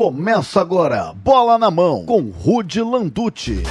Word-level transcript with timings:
Começa 0.00 0.62
agora, 0.62 1.12
bola 1.12 1.58
na 1.58 1.70
mão, 1.70 2.06
com 2.06 2.30
Rude 2.30 2.80
Landucci. 2.80 3.62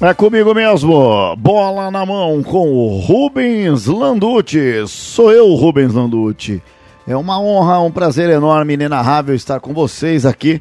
É 0.00 0.12
comigo 0.12 0.52
mesmo, 0.52 1.36
bola 1.36 1.88
na 1.92 2.04
mão 2.04 2.42
com 2.42 2.68
o 2.68 2.98
Rubens 2.98 3.86
Landucci. 3.86 4.88
Sou 4.88 5.30
eu, 5.30 5.54
Rubens 5.54 5.94
Landucci. 5.94 6.60
É 7.06 7.16
uma 7.16 7.40
honra, 7.40 7.78
um 7.78 7.92
prazer 7.92 8.28
enorme, 8.28 8.74
inenarrável 8.74 9.36
estar 9.36 9.60
com 9.60 9.72
vocês 9.72 10.26
aqui 10.26 10.60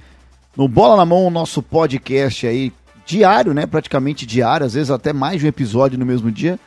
no 0.55 0.67
Bola 0.67 0.97
na 0.97 1.05
Mão, 1.05 1.31
nosso 1.31 1.63
podcast 1.63 2.45
aí 2.45 2.71
diário, 3.07 3.55
né? 3.55 3.65
Praticamente 3.65 4.27
diário, 4.27 4.67
às 4.67 4.75
vezes 4.75 4.91
até 4.91 5.11
mais 5.11 5.39
de 5.39 5.47
um 5.47 5.49
episódio 5.49 5.97
no 5.97 6.05
mesmo 6.05 6.31
dia. 6.31 6.59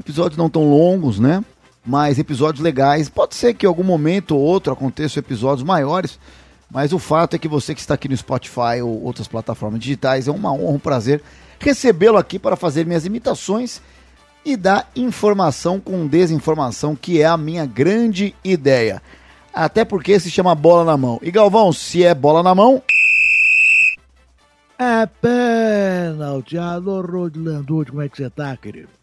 Episódios 0.00 0.38
não 0.38 0.48
tão 0.48 0.70
longos, 0.70 1.20
né? 1.20 1.44
Mas 1.88 2.18
episódios 2.18 2.62
legais. 2.62 3.08
Pode 3.08 3.34
ser 3.34 3.54
que 3.54 3.64
em 3.64 3.68
algum 3.68 3.82
momento 3.82 4.36
ou 4.36 4.42
outro 4.42 4.70
aconteçam 4.70 5.20
episódios 5.20 5.66
maiores, 5.66 6.18
mas 6.70 6.92
o 6.92 6.98
fato 6.98 7.34
é 7.34 7.38
que 7.38 7.48
você 7.48 7.74
que 7.74 7.80
está 7.80 7.94
aqui 7.94 8.10
no 8.10 8.16
Spotify 8.16 8.82
ou 8.82 9.02
outras 9.02 9.26
plataformas 9.26 9.80
digitais, 9.80 10.28
é 10.28 10.30
uma 10.30 10.52
honra, 10.52 10.74
um 10.74 10.78
prazer 10.78 11.22
recebê-lo 11.58 12.18
aqui 12.18 12.38
para 12.38 12.56
fazer 12.56 12.84
minhas 12.84 13.06
imitações 13.06 13.80
e 14.44 14.54
dar 14.54 14.90
informação 14.94 15.80
com 15.80 16.06
desinformação, 16.06 16.94
que 16.94 17.22
é 17.22 17.24
a 17.24 17.38
minha 17.38 17.64
grande 17.64 18.34
ideia. 18.44 19.02
Até 19.52 19.82
porque 19.82 20.20
se 20.20 20.30
chama 20.30 20.54
bola 20.54 20.84
na 20.84 20.96
mão. 20.96 21.18
E 21.22 21.30
Galvão, 21.30 21.72
se 21.72 22.04
é 22.04 22.14
bola 22.14 22.42
na 22.42 22.54
mão. 22.54 22.82
É 24.78 25.06
pênalti. 25.06 26.58
Alô, 26.58 27.00
Rodlanducci, 27.00 27.90
como 27.90 28.02
é 28.02 28.10
que 28.10 28.18
você 28.18 28.28
tá, 28.28 28.54
querido? 28.58 28.97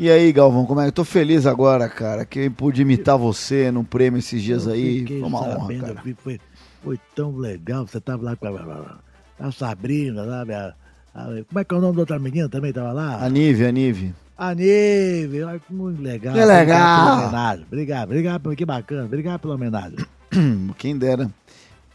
E 0.00 0.08
aí, 0.08 0.32
Galvão, 0.32 0.64
como 0.64 0.78
é 0.80 0.84
que 0.84 0.88
eu 0.88 0.92
tô 0.92 1.04
feliz 1.04 1.44
agora, 1.44 1.88
cara, 1.88 2.24
que 2.24 2.38
eu 2.38 2.50
pude 2.52 2.80
imitar 2.82 3.18
você 3.18 3.68
no 3.72 3.82
prêmio 3.82 4.20
esses 4.20 4.40
dias 4.40 4.64
Eu 4.66 4.72
aí. 4.72 5.04
Foi 5.04 5.22
uma 5.22 5.40
honra, 5.42 5.74
cara. 5.80 6.02
Foi, 6.22 6.40
foi 6.84 7.00
tão 7.16 7.36
legal. 7.36 7.84
Você 7.84 8.00
tava 8.00 8.22
lá 8.22 8.36
com 8.36 8.46
a, 8.46 8.98
a 9.40 9.50
Sabrina, 9.50 10.24
sabe? 10.24 10.54
A- 10.54 10.72
a- 11.12 11.24
como 11.48 11.58
é 11.58 11.64
que 11.64 11.74
é 11.74 11.76
o 11.76 11.80
nome 11.80 11.94
da 11.96 12.00
outra 12.02 12.18
menina 12.20 12.48
também 12.48 12.72
tava 12.72 12.92
lá? 12.92 13.24
A 13.24 13.28
Nive, 13.28 13.66
a 13.66 13.72
Nive. 13.72 14.14
A 14.38 14.54
que 14.54 15.28
Muito 15.68 16.00
legal. 16.00 16.32
Que 16.32 16.40
Obrigado 16.42 16.58
legal. 16.60 17.04
pela 17.16 17.22
homenagem. 17.26 17.64
Obrigado, 17.66 18.04
obrigado. 18.04 18.40
pelo- 18.42 18.56
Que 18.56 18.64
bacana. 18.64 19.04
Obrigado 19.04 19.40
pela 19.40 19.54
homenagem. 19.56 19.98
Quem 20.78 20.96
dera. 20.96 21.28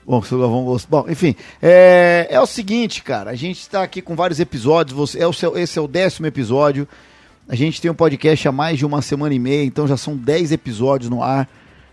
Bom, 0.05 0.21
se 0.21 0.35
o 0.35 0.39
Galvão 0.41 0.65
gostou. 0.65 1.03
Bom, 1.03 1.09
enfim, 1.09 1.33
é, 1.61 2.27
é 2.29 2.37
o 2.41 2.45
seguinte, 2.45 3.01
cara. 3.01 3.31
A 3.31 3.35
gente 3.35 3.61
está 3.61 3.81
aqui 3.81 4.01
com 4.01 4.13
vários 4.13 4.41
episódios. 4.41 4.93
Você, 4.97 5.19
é 5.19 5.25
o 5.25 5.31
seu, 5.31 5.57
esse 5.57 5.79
é 5.79 5.81
o 5.81 5.87
décimo 5.87 6.27
episódio. 6.27 6.85
A 7.47 7.55
gente 7.55 7.81
tem 7.81 7.91
um 7.91 7.95
podcast 7.95 8.47
há 8.47 8.51
mais 8.51 8.77
de 8.77 8.85
uma 8.85 9.01
semana 9.01 9.35
e 9.35 9.39
meia, 9.39 9.65
então 9.65 9.85
já 9.85 9.97
são 9.97 10.15
10 10.15 10.53
episódios 10.53 11.09
no 11.09 11.21
ar. 11.21 11.49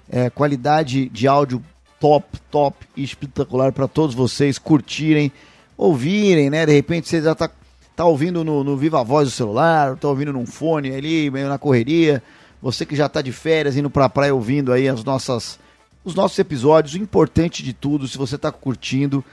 É, 0.09 0.31
qualidade 0.31 1.09
de 1.09 1.27
áudio 1.27 1.63
top, 1.99 2.39
top 2.51 2.87
e 2.97 3.03
espetacular 3.03 3.73
para 3.73 3.89
todos 3.89 4.15
vocês 4.15 4.59
curtirem, 4.59 5.31
ouvirem, 5.77 6.51
né? 6.51 6.65
De 6.67 6.73
repente 6.73 7.09
você 7.09 7.21
já 7.21 7.35
tá, 7.35 7.51
tá 7.97 8.05
ouvindo 8.05 8.45
no, 8.45 8.63
no 8.63 8.77
Viva 8.77 9.03
Voz 9.03 9.29
do 9.29 9.35
celular, 9.35 9.97
tá 9.97 10.09
ouvindo 10.09 10.33
num 10.33 10.47
fone 10.47 10.93
ali, 10.95 11.31
meio 11.31 11.49
na 11.49 11.59
correria. 11.59 12.23
Você 12.63 12.87
que 12.87 12.95
já 12.95 13.09
tá 13.09 13.21
de 13.21 13.33
férias, 13.33 13.77
indo 13.77 13.91
pra 13.91 14.09
praia 14.09 14.35
ouvindo 14.35 14.73
aí 14.73 14.89
as 14.89 15.03
nossas 15.03 15.59
os 16.05 16.15
nossos 16.15 16.39
episódios. 16.39 16.95
O 16.95 16.99
importante 16.99 17.63
de 17.63 17.73
tudo, 17.73 18.07
se 18.07 18.17
você 18.17 18.37
está 18.37 18.53
curtindo, 18.53 19.25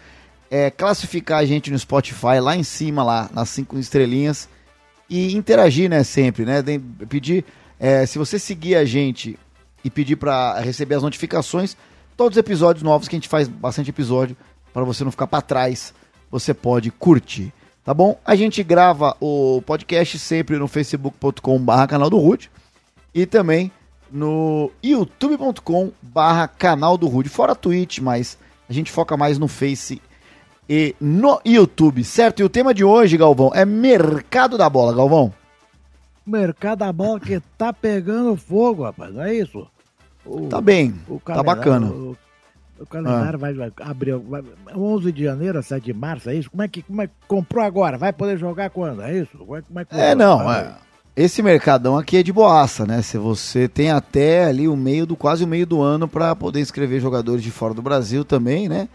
é 0.49 0.71
classificar 0.71 1.39
a 1.39 1.45
gente 1.45 1.69
no 1.69 1.77
Spotify 1.77 2.39
lá 2.41 2.55
em 2.55 2.63
cima, 2.63 3.03
lá 3.03 3.29
nas 3.33 3.49
cinco 3.49 3.77
estrelinhas 3.77 4.49
e 5.09 5.35
interagir, 5.35 5.89
né? 5.89 6.03
Sempre, 6.03 6.45
né? 6.45 6.63
Pedir, 7.07 7.45
é, 7.79 8.05
se 8.05 8.17
você 8.17 8.37
seguir 8.37 8.75
a 8.75 8.85
gente 8.85 9.37
e 9.83 9.89
pedir 9.89 10.15
para 10.15 10.59
receber 10.59 10.95
as 10.95 11.03
notificações, 11.03 11.77
todos 12.15 12.35
os 12.35 12.39
episódios 12.39 12.83
novos 12.83 13.07
que 13.07 13.15
a 13.15 13.17
gente 13.17 13.29
faz 13.29 13.47
bastante 13.47 13.89
episódio 13.89 14.35
para 14.73 14.83
você 14.83 15.03
não 15.03 15.11
ficar 15.11 15.27
para 15.27 15.41
trás, 15.41 15.93
você 16.29 16.53
pode 16.53 16.91
curtir. 16.91 17.53
Tá 17.83 17.93
bom? 17.93 18.19
A 18.25 18.35
gente 18.35 18.61
grava 18.63 19.15
o 19.21 19.61
podcast 19.65 20.19
sempre 20.19 20.57
no 20.57 20.67
facebook.com/barra 20.67 21.87
canal 21.87 22.09
do 22.09 22.17
Rude 22.17 22.51
e 23.15 23.25
também 23.25 23.71
no 24.11 24.71
youtube.com 24.83 25.91
barra 26.01 26.47
canal 26.47 26.97
do 26.97 27.07
Rude, 27.07 27.29
fora 27.29 27.55
Twitch, 27.55 27.99
mas 27.99 28.37
a 28.69 28.73
gente 28.73 28.91
foca 28.91 29.15
mais 29.15 29.39
no 29.39 29.47
Face 29.47 30.01
e 30.69 30.95
no 30.99 31.39
YouTube, 31.45 32.03
certo? 32.03 32.39
E 32.41 32.43
o 32.43 32.49
tema 32.49 32.73
de 32.73 32.83
hoje, 32.83 33.17
Galvão, 33.17 33.51
é 33.53 33.65
mercado 33.65 34.57
da 34.57 34.69
bola, 34.69 34.93
Galvão. 34.93 35.33
Mercado 36.25 36.79
da 36.79 36.91
bola 36.91 37.19
que 37.19 37.39
tá 37.57 37.71
pegando 37.71 38.35
fogo, 38.35 38.83
rapaz. 38.83 39.13
Não 39.13 39.23
é 39.23 39.33
isso? 39.33 39.65
O- 40.25 40.47
Tá 40.47 40.59
bem, 40.59 40.93
o 41.07 41.19
tá 41.23 41.41
bacana. 41.41 41.87
O, 41.87 42.17
o 42.79 42.85
calendário 42.85 43.39
vai, 43.39 43.53
vai 43.53 43.71
abrir 43.79 44.15
vai, 44.17 44.43
11 44.75 45.11
de 45.11 45.23
janeiro 45.23 45.57
a 45.57 45.61
7 45.63 45.85
de 45.85 45.93
março, 45.93 46.29
é 46.29 46.35
isso? 46.35 46.51
Como 46.51 46.61
é 46.61 46.67
que 46.67 46.81
como 46.81 47.01
é, 47.01 47.09
comprou 47.27 47.63
agora? 47.63 47.97
Vai 47.97 48.11
poder 48.11 48.37
jogar 48.37 48.69
quando? 48.69 49.01
É 49.03 49.17
isso? 49.17 49.37
Como 49.37 49.55
é, 49.55 49.61
como 49.61 49.79
é, 49.79 49.85
que 49.85 49.95
É, 49.95 50.13
não, 50.13 50.51
é. 50.51 50.75
Esse 51.15 51.41
mercadão 51.41 51.97
aqui 51.97 52.17
é 52.17 52.23
de 52.23 52.31
boaça, 52.31 52.85
né? 52.85 53.01
Se 53.01 53.17
você 53.17 53.67
tem 53.67 53.89
até 53.89 54.45
ali 54.45 54.67
o 54.67 54.75
meio 54.75 55.05
do 55.05 55.15
quase 55.15 55.45
o 55.45 55.47
meio 55.47 55.65
do 55.65 55.81
ano 55.81 56.07
para 56.07 56.35
poder 56.35 56.59
inscrever 56.59 56.99
jogadores 57.01 57.41
de 57.41 57.49
fora 57.49 57.73
do 57.73 57.81
Brasil 57.81 58.23
também, 58.25 58.67
né? 58.69 58.87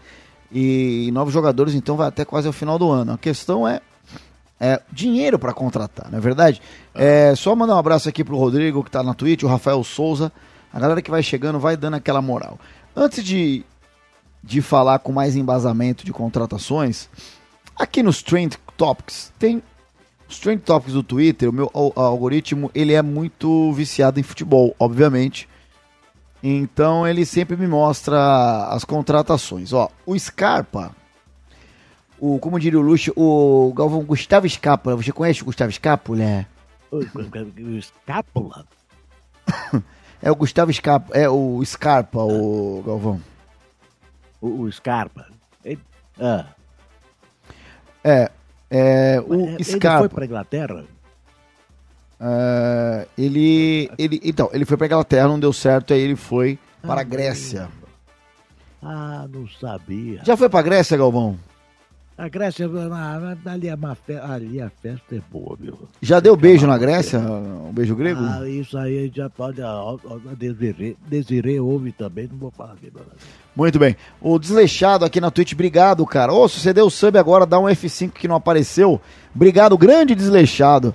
E, 0.53 1.09
novos 1.11 1.33
jogadores, 1.33 1.73
então 1.73 1.95
vai 1.95 2.07
até 2.07 2.23
quase 2.23 2.47
o 2.47 2.53
final 2.53 2.77
do 2.77 2.91
ano. 2.91 3.13
A 3.13 3.17
questão 3.17 3.67
é, 3.67 3.81
é 4.59 4.79
dinheiro 4.91 5.39
para 5.39 5.53
contratar, 5.53 6.11
não 6.11 6.17
é 6.17 6.21
verdade? 6.21 6.61
É 6.93 7.33
só 7.35 7.55
mandar 7.55 7.75
um 7.75 7.79
abraço 7.79 8.07
aqui 8.07 8.23
pro 8.23 8.37
Rodrigo 8.37 8.83
que 8.83 8.91
tá 8.91 9.01
na 9.01 9.13
Twitch, 9.13 9.43
o 9.43 9.47
Rafael 9.47 9.83
Souza, 9.83 10.31
a 10.71 10.79
galera 10.79 11.01
que 11.01 11.09
vai 11.11 11.23
chegando 11.23 11.59
vai 11.59 11.75
dando 11.75 11.95
aquela 11.95 12.21
moral. 12.21 12.59
Antes 12.95 13.23
de 13.23 13.65
de 14.45 14.61
falar 14.61 14.99
com 14.99 15.13
mais 15.13 15.37
embasamento 15.37 16.05
de 16.05 16.11
contratações, 16.11 17.07
aqui 17.77 18.03
nos 18.03 18.21
Trend 18.21 18.57
Topics 18.75 19.31
tem 19.39 19.63
os 20.29 20.37
Trend 20.37 20.59
Topics 20.61 20.93
do 20.93 21.01
Twitter, 21.01 21.49
o 21.49 21.53
meu 21.53 21.71
al- 21.73 21.93
algoritmo, 21.95 22.69
ele 22.75 22.91
é 22.93 23.01
muito 23.01 23.71
viciado 23.71 24.19
em 24.19 24.23
futebol, 24.23 24.75
obviamente. 24.77 25.47
Então 26.43 27.07
ele 27.07 27.25
sempre 27.25 27.55
me 27.55 27.65
mostra 27.67 28.67
as 28.67 28.83
contratações. 28.83 29.71
Ó, 29.71 29.89
o 30.05 30.19
Scarpa, 30.19 30.93
o 32.19 32.37
como 32.37 32.59
diria 32.59 32.77
o 32.77 32.81
Luxo, 32.81 33.13
o 33.15 33.73
Galvão 33.73 34.03
Gustavo 34.03 34.47
Scarpa, 34.49 34.93
você 34.93 35.13
conhece 35.13 35.41
o 35.41 35.45
Gustavo 35.45 35.71
Scarpa, 35.71 36.13
né? 36.15 36.45
O, 36.91 36.99
escápula? 37.77 38.65
É 40.25 40.31
o 40.31 40.35
Gustavo 40.37 40.71
Scarpa, 40.71 41.13
é 41.13 41.27
o 41.29 41.61
Scarpa, 41.65 42.23
o 42.23 42.81
Galvão. 42.85 43.19
O, 44.39 44.61
o 44.61 44.71
Scarpa? 44.71 45.27
Ele, 45.65 45.81
ah, 46.17 46.45
É, 48.01 48.31
é 48.69 49.21
o 49.27 49.33
ele 49.33 49.63
foi 49.65 49.75
Scarpa. 49.75 50.07
pra 50.07 50.23
Inglaterra? 50.25 50.85
É, 52.19 53.07
ele, 53.17 53.89
ele, 53.97 54.21
então, 54.23 54.49
ele 54.53 54.65
foi 54.65 54.77
pra 54.77 54.87
Inglaterra, 54.87 55.27
não 55.27 55.39
deu 55.39 55.53
certo, 55.53 55.93
aí 55.93 55.99
ele 55.99 56.15
foi 56.15 56.57
para 56.81 57.01
a 57.01 57.03
Grécia. 57.03 57.69
Ah, 58.81 59.27
não 59.31 59.47
sabia. 59.47 60.21
Já 60.23 60.35
foi 60.35 60.49
pra 60.49 60.61
Grécia, 60.61 60.97
Galvão? 60.97 61.37
A 62.15 62.29
Grécia, 62.29 62.69
ah, 62.91 63.35
ali, 63.45 63.67
é 63.67 63.75
fe... 63.95 64.13
ali 64.13 64.61
a 64.61 64.69
festa 64.69 65.15
é 65.15 65.21
boa, 65.31 65.57
viu? 65.59 65.79
Já 65.99 66.19
deu 66.19 66.35
beijo 66.35 66.67
na 66.67 66.77
Grécia? 66.77 67.17
Um 67.19 67.73
beijo 67.73 67.95
grego? 67.95 68.21
Ah, 68.21 68.47
isso 68.47 68.77
aí 68.77 69.09
a 69.09 69.17
já 69.17 69.29
pode. 69.31 69.63
A, 69.63 69.67
a, 69.67 69.93
a 69.93 70.35
Desirê 71.07 71.59
ouve 71.59 71.91
também, 71.91 72.27
não 72.31 72.37
vou 72.37 72.51
falar 72.51 72.73
aqui. 72.73 72.91
não. 72.93 73.01
Muito 73.55 73.79
bem. 73.79 73.95
O 74.21 74.37
desleixado 74.37 75.03
aqui 75.03 75.19
na 75.19 75.31
Twitch, 75.31 75.53
obrigado, 75.53 76.05
cara. 76.05 76.31
Ô, 76.31 76.47
se 76.47 76.59
você 76.59 76.71
deu 76.71 76.87
sub 76.87 77.17
agora, 77.17 77.47
dá 77.47 77.59
um 77.59 77.65
F5 77.65 78.11
que 78.11 78.27
não 78.27 78.35
apareceu. 78.35 79.01
Obrigado, 79.33 79.75
grande 79.75 80.13
desleixado. 80.13 80.93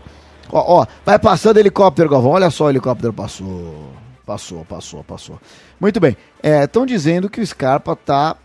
Ó, 0.51 0.81
ó, 0.81 0.87
vai 1.05 1.19
passando 1.19 1.59
helicóptero, 1.59 2.09
Galvão. 2.09 2.33
Olha 2.33 2.51
só, 2.51 2.65
o 2.67 2.71
helicóptero 2.71 3.13
passou. 3.13 3.93
Passou, 4.25 4.65
passou, 4.65 5.05
passou. 5.05 5.41
Muito 5.81 5.99
bem. 5.99 6.17
Estão 6.43 6.85
dizendo 6.85 7.31
que 7.31 7.41
o 7.41 7.47
Scarpa 7.47 7.97
tá 7.97 8.37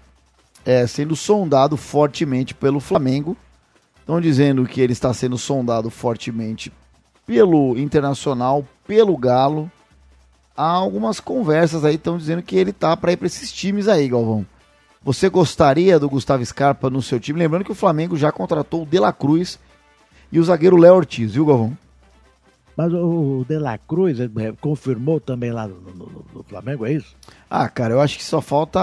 é, 0.66 0.88
sendo 0.88 1.16
sondado 1.16 1.76
fortemente 1.76 2.54
pelo 2.54 2.80
Flamengo. 2.80 3.36
Estão 4.00 4.20
dizendo 4.20 4.66
que 4.66 4.82
ele 4.82 4.94
está 4.94 5.14
sendo 5.14 5.38
sondado 5.38 5.90
fortemente 5.90 6.72
pelo 7.26 7.78
Internacional, 7.78 8.66
pelo 8.88 9.18
Galo. 9.18 9.72
Há 10.56 10.70
algumas 10.70 11.20
conversas 11.20 11.84
aí 11.84 11.96
estão 11.96 12.18
dizendo 12.18 12.44
que 12.44 12.56
ele 12.56 12.72
tá 12.72 12.96
para 12.96 13.12
ir 13.12 13.18
para 13.18 13.28
esses 13.28 13.52
times 13.52 13.88
aí, 13.88 14.08
Galvão. 14.08 14.46
Você 15.04 15.28
gostaria 15.28 16.00
do 16.00 16.10
Gustavo 16.10 16.46
Scarpa 16.46 16.90
no 16.90 17.02
seu 17.02 17.20
time? 17.20 17.40
Lembrando 17.40 17.66
que 17.66 17.72
o 17.72 17.76
Flamengo 17.76 18.16
já 18.16 18.32
contratou 18.32 18.84
o 18.84 18.86
De 18.86 19.00
La 19.00 19.12
Cruz 19.12 19.60
e 20.32 20.40
o 20.40 20.44
zagueiro 20.44 20.78
Léo 20.78 20.96
Ortiz, 20.96 21.34
viu, 21.34 21.46
Galvão? 21.46 21.78
Mas 22.76 22.92
o, 22.92 23.46
De 23.48 23.58
La 23.60 23.78
Cruz 23.78 24.18
confirmou 24.60 25.20
também 25.20 25.52
lá 25.52 25.68
no, 25.68 25.80
no- 25.80 26.26
no- 26.34 26.44
Flamengo, 26.44 26.86
é 26.86 26.94
isso? 26.94 27.16
Ah, 27.50 27.70
cara, 27.70 27.94
eu 27.94 28.02
acho 28.02 28.18
que 28.18 28.24
só 28.24 28.42
falta 28.42 28.80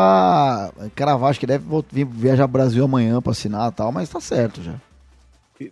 cravar, 0.94 1.30
acho 1.30 1.40
que 1.40 1.46
deve 1.46 1.64
vir 1.90 2.06
viajar 2.06 2.44
pro 2.46 2.52
Brasil 2.52 2.84
amanhã 2.84 3.20
pra 3.20 3.32
assinar 3.32 3.70
e 3.70 3.74
tal, 3.74 3.90
mas 3.90 4.08
tá 4.08 4.20
certo 4.20 4.62
já. 4.62 4.74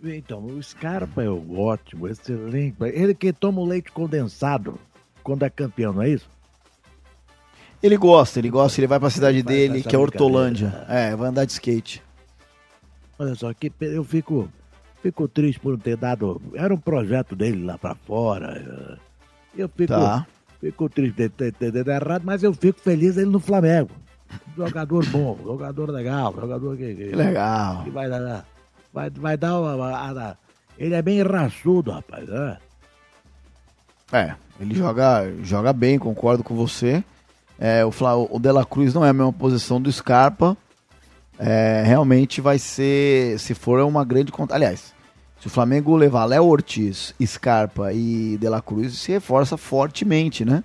Então, 0.03 0.45
o 0.45 0.61
Scarpa 0.61 1.23
é 1.23 1.29
ótimo, 1.29 2.07
excelente. 2.07 2.75
Ele 2.81 3.15
que 3.15 3.33
toma 3.33 3.59
o 3.61 3.65
leite 3.65 3.91
condensado 3.91 4.77
quando 5.23 5.43
é 5.43 5.49
campeão, 5.49 5.93
não 5.93 6.01
é 6.03 6.09
isso? 6.09 6.27
Ele 7.81 7.95
gosta, 7.97 8.37
ele 8.39 8.49
gosta, 8.49 8.79
ele 8.79 8.87
vai 8.87 8.99
pra 8.99 9.09
cidade 9.09 9.41
dele, 9.41 9.81
que 9.81 9.95
é 9.95 9.97
Hortolândia. 9.97 10.85
É, 10.89 11.15
vai 11.15 11.29
andar 11.29 11.45
de 11.45 11.53
skate. 11.53 12.03
Olha 13.17 13.33
só, 13.35 13.53
que 13.53 13.71
eu 13.79 14.03
fico, 14.03 14.49
fico 15.01 15.27
triste 15.27 15.59
por 15.59 15.71
não 15.71 15.79
ter 15.79 15.97
dado. 15.97 16.41
Era 16.53 16.73
um 16.73 16.77
projeto 16.77 17.35
dele 17.35 17.65
lá 17.65 17.77
pra 17.77 17.95
fora. 17.95 18.97
Eu 19.57 19.69
fico, 19.69 19.93
tá. 19.93 20.25
fico 20.59 20.89
triste 20.89 21.15
de 21.15 21.29
ter, 21.29 21.51
ter, 21.53 21.71
ter 21.71 21.87
errado, 21.87 22.23
mas 22.23 22.43
eu 22.43 22.53
fico 22.53 22.79
feliz 22.79 23.17
ele 23.17 23.31
no 23.31 23.39
Flamengo. 23.39 23.91
Jogador 24.55 25.05
bom, 25.07 25.37
jogador 25.43 25.89
legal, 25.89 26.33
jogador 26.33 26.77
que. 26.77 26.95
que 26.95 27.15
legal. 27.15 27.83
Que 27.83 27.89
vai 27.89 28.09
dar. 28.09 28.45
Vai, 28.93 29.09
vai 29.09 29.37
dar 29.37 29.59
uma, 29.59 29.75
uma, 29.75 30.11
uma, 30.11 30.37
Ele 30.77 30.95
é 30.95 31.01
bem 31.01 31.21
raçudo, 31.21 31.91
rapaz, 31.91 32.27
né? 32.27 32.57
É, 34.11 34.33
ele 34.59 34.73
joga, 34.73 35.31
joga 35.43 35.71
bem, 35.71 35.99
concordo 35.99 36.43
com 36.43 36.55
você. 36.55 37.03
É, 37.59 37.85
o, 37.85 37.91
Fla, 37.91 38.15
o 38.15 38.39
De 38.39 38.51
La 38.51 38.65
Cruz 38.65 38.93
não 38.93 39.05
é 39.05 39.09
a 39.09 39.13
mesma 39.13 39.33
posição 39.33 39.79
do 39.81 39.91
Scarpa. 39.91 40.57
É, 41.39 41.83
realmente 41.85 42.41
vai 42.41 42.59
ser, 42.59 43.39
se 43.39 43.53
for, 43.53 43.79
uma 43.79 44.03
grande 44.03 44.29
conta. 44.29 44.53
Aliás, 44.53 44.93
se 45.39 45.47
o 45.47 45.49
Flamengo 45.49 45.95
levar 45.95 46.25
Léo 46.25 46.45
Ortiz, 46.45 47.15
Scarpa 47.25 47.93
e 47.93 48.37
De 48.37 48.49
La 48.49 48.61
Cruz, 48.61 48.97
se 48.97 49.13
reforça 49.13 49.55
fortemente, 49.55 50.43
né? 50.43 50.61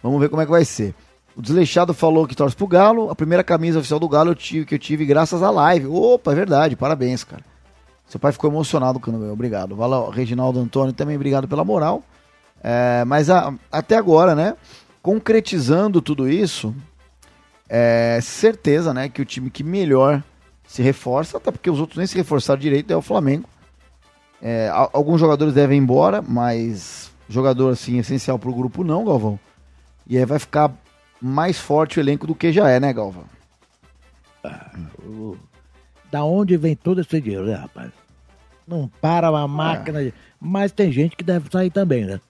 Vamos 0.00 0.20
ver 0.20 0.28
como 0.28 0.40
é 0.40 0.44
que 0.44 0.50
vai 0.50 0.64
ser. 0.64 0.94
O 1.34 1.42
Desleixado 1.42 1.92
falou 1.92 2.26
que 2.26 2.36
torce 2.36 2.54
pro 2.54 2.68
Galo. 2.68 3.10
A 3.10 3.16
primeira 3.16 3.42
camisa 3.42 3.80
oficial 3.80 3.98
do 3.98 4.08
Galo 4.08 4.30
eu 4.30 4.34
tive, 4.36 4.64
que 4.64 4.76
eu 4.76 4.78
tive 4.78 5.04
graças 5.04 5.42
à 5.42 5.50
live. 5.50 5.86
Opa, 5.88 6.30
é 6.30 6.34
verdade. 6.36 6.76
Parabéns, 6.76 7.24
cara. 7.24 7.42
Seu 8.06 8.20
pai 8.20 8.30
ficou 8.30 8.48
emocionado 8.48 9.00
quando 9.00 9.18
veio. 9.18 9.32
Obrigado. 9.32 9.74
Valeu, 9.74 10.08
Reginaldo 10.08 10.60
Antônio 10.60 10.92
também 10.92 11.16
obrigado 11.16 11.48
pela 11.48 11.64
moral. 11.64 12.02
É, 12.62 13.04
mas 13.04 13.28
a, 13.28 13.52
até 13.70 13.96
agora, 13.96 14.34
né? 14.34 14.54
Concretizando 15.02 16.00
tudo 16.00 16.28
isso, 16.28 16.74
é 17.68 18.18
certeza, 18.22 18.94
né, 18.94 19.08
que 19.08 19.22
o 19.22 19.24
time 19.24 19.50
que 19.50 19.64
melhor 19.64 20.22
se 20.66 20.82
reforça, 20.82 21.36
até 21.36 21.50
porque 21.50 21.70
os 21.70 21.80
outros 21.80 21.98
nem 21.98 22.06
se 22.06 22.16
reforçaram 22.16 22.60
direito, 22.60 22.92
é 22.92 22.96
o 22.96 23.02
Flamengo. 23.02 23.48
É, 24.42 24.70
alguns 24.92 25.20
jogadores 25.20 25.54
devem 25.54 25.78
ir 25.78 25.82
embora, 25.82 26.20
mas 26.20 27.10
jogador 27.28 27.70
assim 27.70 27.98
essencial 27.98 28.38
para 28.38 28.50
o 28.50 28.54
grupo 28.54 28.84
não, 28.84 29.04
Galvão. 29.04 29.38
E 30.06 30.16
aí 30.16 30.24
vai 30.24 30.38
ficar 30.38 30.72
mais 31.20 31.58
forte 31.58 31.98
o 31.98 32.00
elenco 32.00 32.26
do 32.26 32.34
que 32.34 32.52
já 32.52 32.68
é, 32.68 32.78
né, 32.78 32.92
Galva? 32.92 33.24
Ah, 34.44 34.70
da 36.10 36.24
onde 36.24 36.56
vem 36.56 36.76
todo 36.76 37.00
esse 37.00 37.20
dinheiro, 37.20 37.46
né, 37.46 37.54
rapaz? 37.54 37.90
Não 38.66 38.88
para 39.00 39.30
uma 39.30 39.48
máquina. 39.48 40.00
É. 40.00 40.04
De... 40.04 40.14
Mas 40.40 40.72
tem 40.72 40.92
gente 40.92 41.16
que 41.16 41.24
deve 41.24 41.50
sair 41.50 41.70
também, 41.70 42.04
né? 42.04 42.20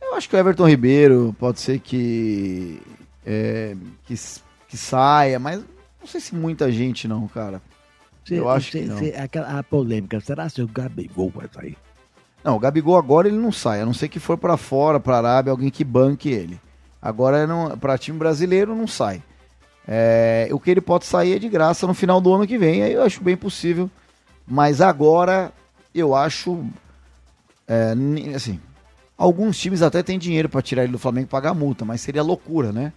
Eu 0.00 0.14
acho 0.14 0.28
que 0.28 0.36
o 0.36 0.38
Everton 0.38 0.66
Ribeiro 0.66 1.34
pode 1.38 1.60
ser 1.60 1.78
que, 1.78 2.80
é, 3.30 3.76
que, 4.06 4.14
que 4.68 4.76
saia, 4.78 5.38
mas 5.38 5.62
não 6.00 6.06
sei 6.06 6.18
se 6.18 6.34
muita 6.34 6.72
gente 6.72 7.06
não, 7.06 7.28
cara. 7.28 7.60
Cê, 8.24 8.38
eu 8.38 8.48
acho 8.48 8.72
cê, 8.72 8.80
que 8.80 8.86
não. 8.86 8.98
Cê, 8.98 9.14
aquela, 9.18 9.58
a 9.58 9.62
polêmica, 9.62 10.18
será 10.20 10.48
que 10.48 10.62
o 10.62 10.66
Gabigol 10.66 11.28
vai 11.28 11.46
sair? 11.52 11.76
Não, 12.42 12.56
o 12.56 12.58
Gabigol 12.58 12.96
agora 12.96 13.28
ele 13.28 13.36
não 13.36 13.52
sai, 13.52 13.82
a 13.82 13.84
não 13.86 13.92
ser 13.92 14.08
que 14.08 14.18
for 14.18 14.38
para 14.38 14.56
fora, 14.56 14.98
para 14.98 15.18
Arábia, 15.18 15.50
alguém 15.50 15.68
que 15.68 15.84
banque 15.84 16.30
ele. 16.30 16.58
Agora, 17.02 17.46
para 17.78 17.98
time 17.98 18.18
brasileiro, 18.18 18.74
não 18.74 18.86
sai. 18.86 19.22
É, 19.86 20.48
o 20.50 20.58
que 20.58 20.70
ele 20.70 20.80
pode 20.80 21.04
sair 21.04 21.36
é 21.36 21.38
de 21.38 21.48
graça 21.50 21.86
no 21.86 21.94
final 21.94 22.20
do 22.22 22.32
ano 22.32 22.46
que 22.46 22.56
vem, 22.56 22.82
aí 22.82 22.94
eu 22.94 23.02
acho 23.02 23.22
bem 23.22 23.36
possível. 23.36 23.90
Mas 24.46 24.80
agora, 24.80 25.52
eu 25.94 26.14
acho. 26.14 26.64
É, 27.66 27.94
assim, 28.34 28.58
alguns 29.18 29.58
times 29.58 29.82
até 29.82 30.02
têm 30.02 30.18
dinheiro 30.18 30.48
para 30.48 30.62
tirar 30.62 30.84
ele 30.84 30.92
do 30.92 30.98
Flamengo 30.98 31.26
e 31.26 31.30
pagar 31.30 31.52
multa, 31.52 31.84
mas 31.84 32.00
seria 32.00 32.22
loucura, 32.22 32.72
né? 32.72 32.92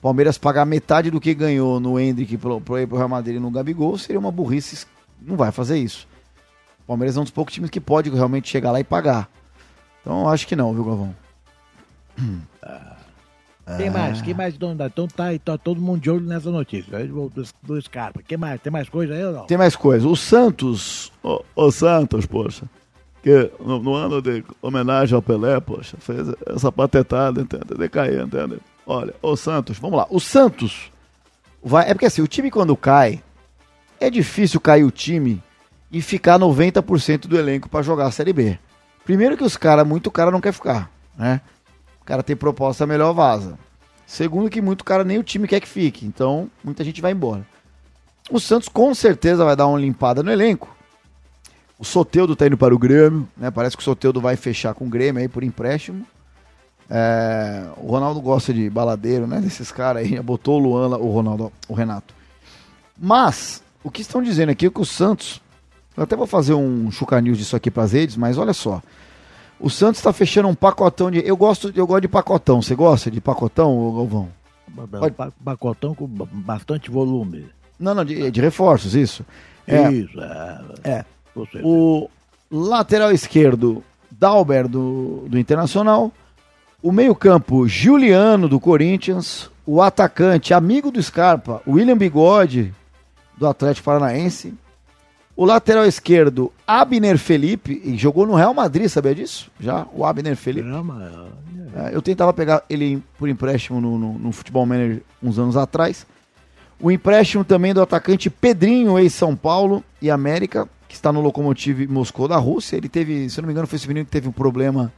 Palmeiras 0.00 0.38
pagar 0.38 0.64
metade 0.64 1.10
do 1.10 1.20
que 1.20 1.34
ganhou 1.34 1.78
no 1.78 1.98
Hendrick 2.00 2.36
pro, 2.38 2.60
pro, 2.60 2.88
pro 2.88 2.96
Real 2.96 3.08
Madrid 3.08 3.36
e 3.36 3.40
no 3.40 3.50
Gabigol 3.50 3.98
seria 3.98 4.18
uma 4.18 4.32
burrice. 4.32 4.86
Não 5.20 5.36
vai 5.36 5.52
fazer 5.52 5.78
isso. 5.78 6.08
O 6.84 6.86
Palmeiras 6.86 7.16
é 7.16 7.20
um 7.20 7.24
dos 7.24 7.32
poucos 7.32 7.52
times 7.52 7.70
que 7.70 7.80
pode 7.80 8.08
realmente 8.10 8.48
chegar 8.48 8.72
lá 8.72 8.80
e 8.80 8.84
pagar. 8.84 9.28
Então 10.00 10.28
acho 10.28 10.46
que 10.46 10.56
não, 10.56 10.72
viu, 10.72 10.84
Galvão? 10.84 11.14
Ah. 12.62 12.96
Quem 13.76 13.88
ah. 13.88 13.92
mais? 13.92 14.22
Quem 14.22 14.34
mais, 14.34 14.58
dono 14.58 14.74
da... 14.74 14.86
Então 14.86 15.06
tá, 15.06 15.26
tá 15.44 15.58
todo 15.58 15.80
mundo 15.80 16.00
de 16.00 16.10
olho 16.10 16.24
nessa 16.24 16.50
notícia. 16.50 17.06
Do, 17.06 17.30
do 17.62 17.82
Scarpa. 17.82 18.22
Quem 18.26 18.38
mais? 18.38 18.60
Tem 18.60 18.72
mais 18.72 18.88
coisa 18.88 19.14
aí 19.14 19.24
ou 19.24 19.32
não? 19.32 19.46
Tem 19.46 19.58
mais 19.58 19.76
coisa. 19.76 20.08
O 20.08 20.16
Santos, 20.16 21.12
o, 21.22 21.42
o 21.54 21.70
Santos, 21.70 22.26
poxa, 22.26 22.64
que 23.22 23.50
no, 23.60 23.80
no, 23.80 23.94
ano 23.94 24.20
de 24.20 24.44
homenagem 24.62 25.14
ao 25.14 25.22
Pelé, 25.22 25.60
poxa, 25.60 25.96
fez 26.00 26.28
essa 26.46 26.72
patetada, 26.72 27.42
entende? 27.42 27.74
Decair, 27.76 28.22
entende? 28.22 28.58
Olha, 28.92 29.14
o 29.22 29.36
Santos, 29.36 29.78
vamos 29.78 29.98
lá. 29.98 30.06
O 30.10 30.18
Santos 30.18 30.90
vai. 31.62 31.88
É 31.88 31.94
porque 31.94 32.06
assim, 32.06 32.22
o 32.22 32.26
time 32.26 32.50
quando 32.50 32.76
cai, 32.76 33.22
é 34.00 34.10
difícil 34.10 34.60
cair 34.60 34.82
o 34.82 34.90
time 34.90 35.40
e 35.92 36.02
ficar 36.02 36.40
90% 36.40 37.28
do 37.28 37.38
elenco 37.38 37.68
para 37.68 37.82
jogar 37.82 38.06
a 38.06 38.10
Série 38.10 38.32
B. 38.32 38.58
Primeiro 39.04 39.36
que 39.36 39.44
os 39.44 39.56
caras, 39.56 39.86
muito 39.86 40.10
cara 40.10 40.32
não 40.32 40.40
quer 40.40 40.50
ficar, 40.50 40.90
né? 41.16 41.40
O 42.02 42.04
cara 42.04 42.20
tem 42.24 42.34
proposta 42.34 42.84
melhor, 42.84 43.12
vaza. 43.12 43.56
Segundo 44.04 44.50
que 44.50 44.60
muito 44.60 44.84
cara 44.84 45.04
nem 45.04 45.18
o 45.18 45.22
time 45.22 45.46
quer 45.46 45.60
que 45.60 45.68
fique. 45.68 46.04
Então, 46.04 46.50
muita 46.64 46.82
gente 46.82 47.00
vai 47.00 47.12
embora. 47.12 47.46
O 48.28 48.40
Santos 48.40 48.68
com 48.68 48.92
certeza 48.92 49.44
vai 49.44 49.54
dar 49.54 49.68
uma 49.68 49.78
limpada 49.78 50.20
no 50.20 50.32
elenco. 50.32 50.76
O 51.78 51.84
Soteudo 51.84 52.34
tá 52.34 52.48
indo 52.48 52.58
para 52.58 52.74
o 52.74 52.78
Grêmio, 52.78 53.28
né? 53.36 53.52
Parece 53.52 53.76
que 53.76 53.82
o 53.82 53.84
Soteudo 53.84 54.20
vai 54.20 54.34
fechar 54.34 54.74
com 54.74 54.86
o 54.86 54.90
Grêmio 54.90 55.22
aí 55.22 55.28
por 55.28 55.44
empréstimo. 55.44 56.04
É, 56.90 57.66
o 57.76 57.86
Ronaldo 57.86 58.20
gosta 58.20 58.52
de 58.52 58.68
baladeiro, 58.68 59.26
né? 59.26 59.40
Desses 59.40 59.70
caras 59.70 60.02
aí. 60.02 60.16
Já 60.16 60.22
botou 60.22 60.56
o 60.56 60.62
Luan, 60.62 60.98
o 60.98 61.12
Ronaldo, 61.12 61.52
o 61.68 61.74
Renato. 61.74 62.12
Mas, 62.98 63.62
o 63.84 63.90
que 63.90 64.02
estão 64.02 64.20
dizendo 64.20 64.50
aqui 64.50 64.66
é 64.66 64.70
que 64.70 64.80
o 64.80 64.84
Santos. 64.84 65.40
Eu 65.96 66.02
até 66.02 66.16
vou 66.16 66.26
fazer 66.26 66.54
um 66.54 66.90
chuca 66.90 67.20
news 67.20 67.38
disso 67.38 67.54
aqui 67.54 67.70
para 67.70 67.84
as 67.84 67.92
redes, 67.92 68.16
mas 68.16 68.36
olha 68.36 68.52
só. 68.52 68.82
O 69.60 69.70
Santos 69.70 70.00
está 70.00 70.12
fechando 70.12 70.48
um 70.48 70.54
pacotão 70.54 71.10
de. 71.10 71.24
Eu 71.24 71.36
gosto, 71.36 71.72
eu 71.76 71.86
gosto 71.86 72.02
de 72.02 72.08
pacotão. 72.08 72.60
Você 72.60 72.74
gosta 72.74 73.10
de 73.10 73.20
pacotão, 73.20 73.94
Galvão? 73.94 74.28
Pode... 74.90 75.14
Pacotão 75.44 75.94
com 75.94 76.06
bastante 76.06 76.90
volume. 76.90 77.46
Não, 77.78 77.94
não, 77.94 78.04
de, 78.04 78.30
de 78.30 78.40
reforços, 78.40 78.94
isso. 78.94 79.24
É, 79.66 79.90
isso, 79.92 80.20
é. 80.20 80.90
é. 80.90 81.04
O 81.62 82.08
lateral 82.50 83.12
esquerdo, 83.12 83.84
Dalber, 84.10 84.66
do, 84.66 85.26
do 85.28 85.38
Internacional. 85.38 86.12
O 86.82 86.90
meio-campo, 86.92 87.68
Juliano, 87.68 88.48
do 88.48 88.58
Corinthians. 88.58 89.50
O 89.66 89.82
atacante, 89.82 90.54
amigo 90.54 90.90
do 90.90 91.00
Scarpa, 91.02 91.62
William 91.66 91.96
Bigode, 91.96 92.74
do 93.36 93.46
Atlético 93.46 93.84
Paranaense. 93.84 94.54
O 95.36 95.44
lateral 95.44 95.84
esquerdo, 95.84 96.50
Abner 96.66 97.18
Felipe, 97.18 97.80
e 97.84 97.96
jogou 97.96 98.26
no 98.26 98.34
Real 98.34 98.52
Madrid, 98.52 98.88
sabia 98.88 99.14
disso? 99.14 99.50
Já, 99.60 99.86
o 99.92 100.04
Abner 100.04 100.36
Felipe. 100.36 100.68
É, 101.74 101.94
eu 101.94 102.02
tentava 102.02 102.32
pegar 102.32 102.64
ele 102.68 103.02
por 103.18 103.28
empréstimo 103.28 103.80
no, 103.80 103.98
no, 103.98 104.18
no 104.18 104.32
Futebol 104.32 104.66
Manager 104.66 105.02
uns 105.22 105.38
anos 105.38 105.56
atrás. 105.56 106.06
O 106.80 106.90
empréstimo 106.90 107.44
também 107.44 107.74
do 107.74 107.82
atacante 107.82 108.30
Pedrinho, 108.30 108.98
ex-São 108.98 109.36
Paulo 109.36 109.84
e 110.00 110.10
América, 110.10 110.68
que 110.88 110.94
está 110.94 111.12
no 111.12 111.20
Lokomotiv 111.20 111.86
Moscou 111.88 112.26
da 112.26 112.38
Rússia. 112.38 112.76
Ele 112.76 112.88
teve, 112.88 113.28
se 113.28 113.38
eu 113.38 113.42
não 113.42 113.46
me 113.46 113.52
engano, 113.52 113.66
foi 113.66 113.76
esse 113.76 113.86
menino 113.86 114.06
que 114.06 114.10
teve 114.10 114.28
um 114.28 114.32
problema 114.32 114.90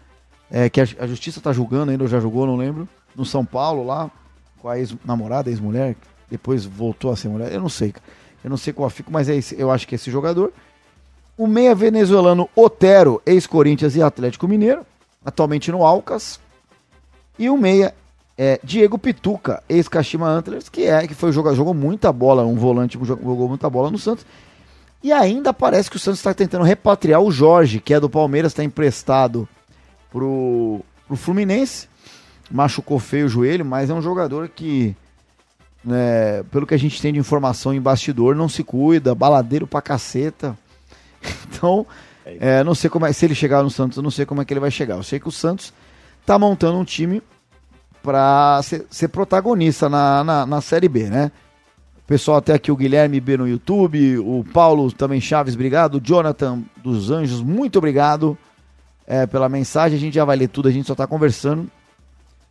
é, 0.52 0.68
que 0.68 0.80
a, 0.82 0.86
a 1.00 1.06
justiça 1.06 1.38
está 1.38 1.50
julgando 1.50 1.90
ainda, 1.90 2.04
ou 2.04 2.08
já 2.08 2.20
julgou, 2.20 2.46
não 2.46 2.56
lembro, 2.56 2.86
no 3.16 3.24
São 3.24 3.42
Paulo 3.42 3.84
lá, 3.84 4.10
com 4.60 4.68
a 4.68 4.78
ex-namorada, 4.78 5.48
ex-mulher, 5.48 5.96
depois 6.30 6.66
voltou 6.66 7.10
a 7.10 7.16
ser 7.16 7.28
mulher, 7.28 7.50
eu 7.50 7.60
não 7.60 7.70
sei, 7.70 7.90
cara. 7.90 8.04
Eu 8.44 8.50
não 8.50 8.56
sei 8.56 8.72
qual 8.72 8.90
fico, 8.90 9.10
mas 9.10 9.28
é 9.28 9.36
esse, 9.36 9.58
eu 9.58 9.70
acho 9.70 9.86
que 9.86 9.94
é 9.94 9.96
esse 9.96 10.10
jogador. 10.10 10.52
O 11.38 11.46
meia 11.46 11.74
venezuelano 11.74 12.48
Otero, 12.54 13.22
ex-Corinthians 13.24 13.96
e 13.96 14.02
Atlético 14.02 14.48
Mineiro, 14.48 14.84
atualmente 15.24 15.70
no 15.70 15.84
Alcas. 15.84 16.40
E 17.38 17.48
o 17.48 17.56
meia 17.56 17.94
é 18.36 18.58
Diego 18.62 18.98
Pituca, 18.98 19.62
ex-Kashima 19.68 20.28
Antlers, 20.28 20.68
que 20.68 20.82
é 20.82 21.06
que 21.06 21.14
foi 21.14 21.32
jogar, 21.32 21.54
jogou 21.54 21.72
muita 21.72 22.12
bola, 22.12 22.44
um 22.44 22.56
volante 22.56 22.98
jogou 23.02 23.48
muita 23.48 23.70
bola 23.70 23.90
no 23.90 23.98
Santos. 23.98 24.26
E 25.02 25.12
ainda 25.12 25.54
parece 25.54 25.88
que 25.88 25.96
o 25.96 26.00
Santos 26.00 26.18
está 26.18 26.34
tentando 26.34 26.64
repatriar 26.64 27.20
o 27.20 27.30
Jorge, 27.30 27.80
que 27.80 27.94
é 27.94 28.00
do 28.00 28.10
Palmeiras, 28.10 28.52
está 28.52 28.64
emprestado 28.64 29.48
pro, 30.12 30.80
pro 31.06 31.16
Fluminense. 31.16 31.88
Machucou 32.50 32.98
feio 32.98 33.26
o 33.26 33.28
joelho, 33.28 33.64
mas 33.64 33.88
é 33.88 33.94
um 33.94 34.02
jogador 34.02 34.48
que 34.48 34.94
né, 35.84 36.42
pelo 36.50 36.66
que 36.66 36.74
a 36.74 36.78
gente 36.78 37.00
tem 37.00 37.12
de 37.12 37.18
informação 37.18 37.74
em 37.74 37.80
bastidor, 37.80 38.36
não 38.36 38.48
se 38.48 38.62
cuida, 38.62 39.14
baladeiro 39.14 39.66
pra 39.66 39.80
caceta. 39.80 40.56
Então, 41.54 41.86
é, 42.26 42.64
não 42.64 42.74
sei 42.74 42.90
como 42.90 43.06
é, 43.06 43.12
se 43.12 43.24
ele 43.24 43.34
chegar 43.36 43.62
no 43.62 43.70
Santos, 43.70 43.96
eu 43.96 44.02
não 44.02 44.10
sei 44.10 44.26
como 44.26 44.42
é 44.42 44.44
que 44.44 44.52
ele 44.52 44.58
vai 44.58 44.70
chegar. 44.72 44.96
Eu 44.96 45.02
sei 45.04 45.20
que 45.20 45.28
o 45.28 45.30
Santos 45.30 45.72
tá 46.26 46.36
montando 46.36 46.76
um 46.76 46.84
time 46.84 47.22
para 48.02 48.60
ser, 48.64 48.84
ser, 48.90 49.06
protagonista 49.06 49.88
na, 49.88 50.24
na, 50.24 50.44
na, 50.44 50.60
Série 50.60 50.88
B, 50.88 51.04
né? 51.04 51.30
O 51.98 52.06
pessoal 52.08 52.38
até 52.38 52.54
aqui, 52.54 52.72
o 52.72 52.76
Guilherme 52.76 53.20
B 53.20 53.36
no 53.36 53.46
YouTube, 53.46 54.18
o 54.18 54.44
Paulo 54.52 54.90
também 54.90 55.20
Chaves, 55.20 55.54
obrigado. 55.54 55.96
O 55.96 56.00
Jonathan 56.00 56.62
dos 56.82 57.12
Anjos, 57.12 57.40
muito 57.40 57.78
obrigado 57.78 58.36
é, 59.06 59.26
pela 59.26 59.48
mensagem. 59.48 59.96
A 59.96 60.00
gente 60.00 60.14
já 60.14 60.24
vai 60.24 60.36
ler 60.36 60.48
tudo, 60.48 60.68
a 60.68 60.72
gente 60.72 60.86
só 60.86 60.94
tá 60.94 61.06
conversando. 61.06 61.62
O 61.62 61.68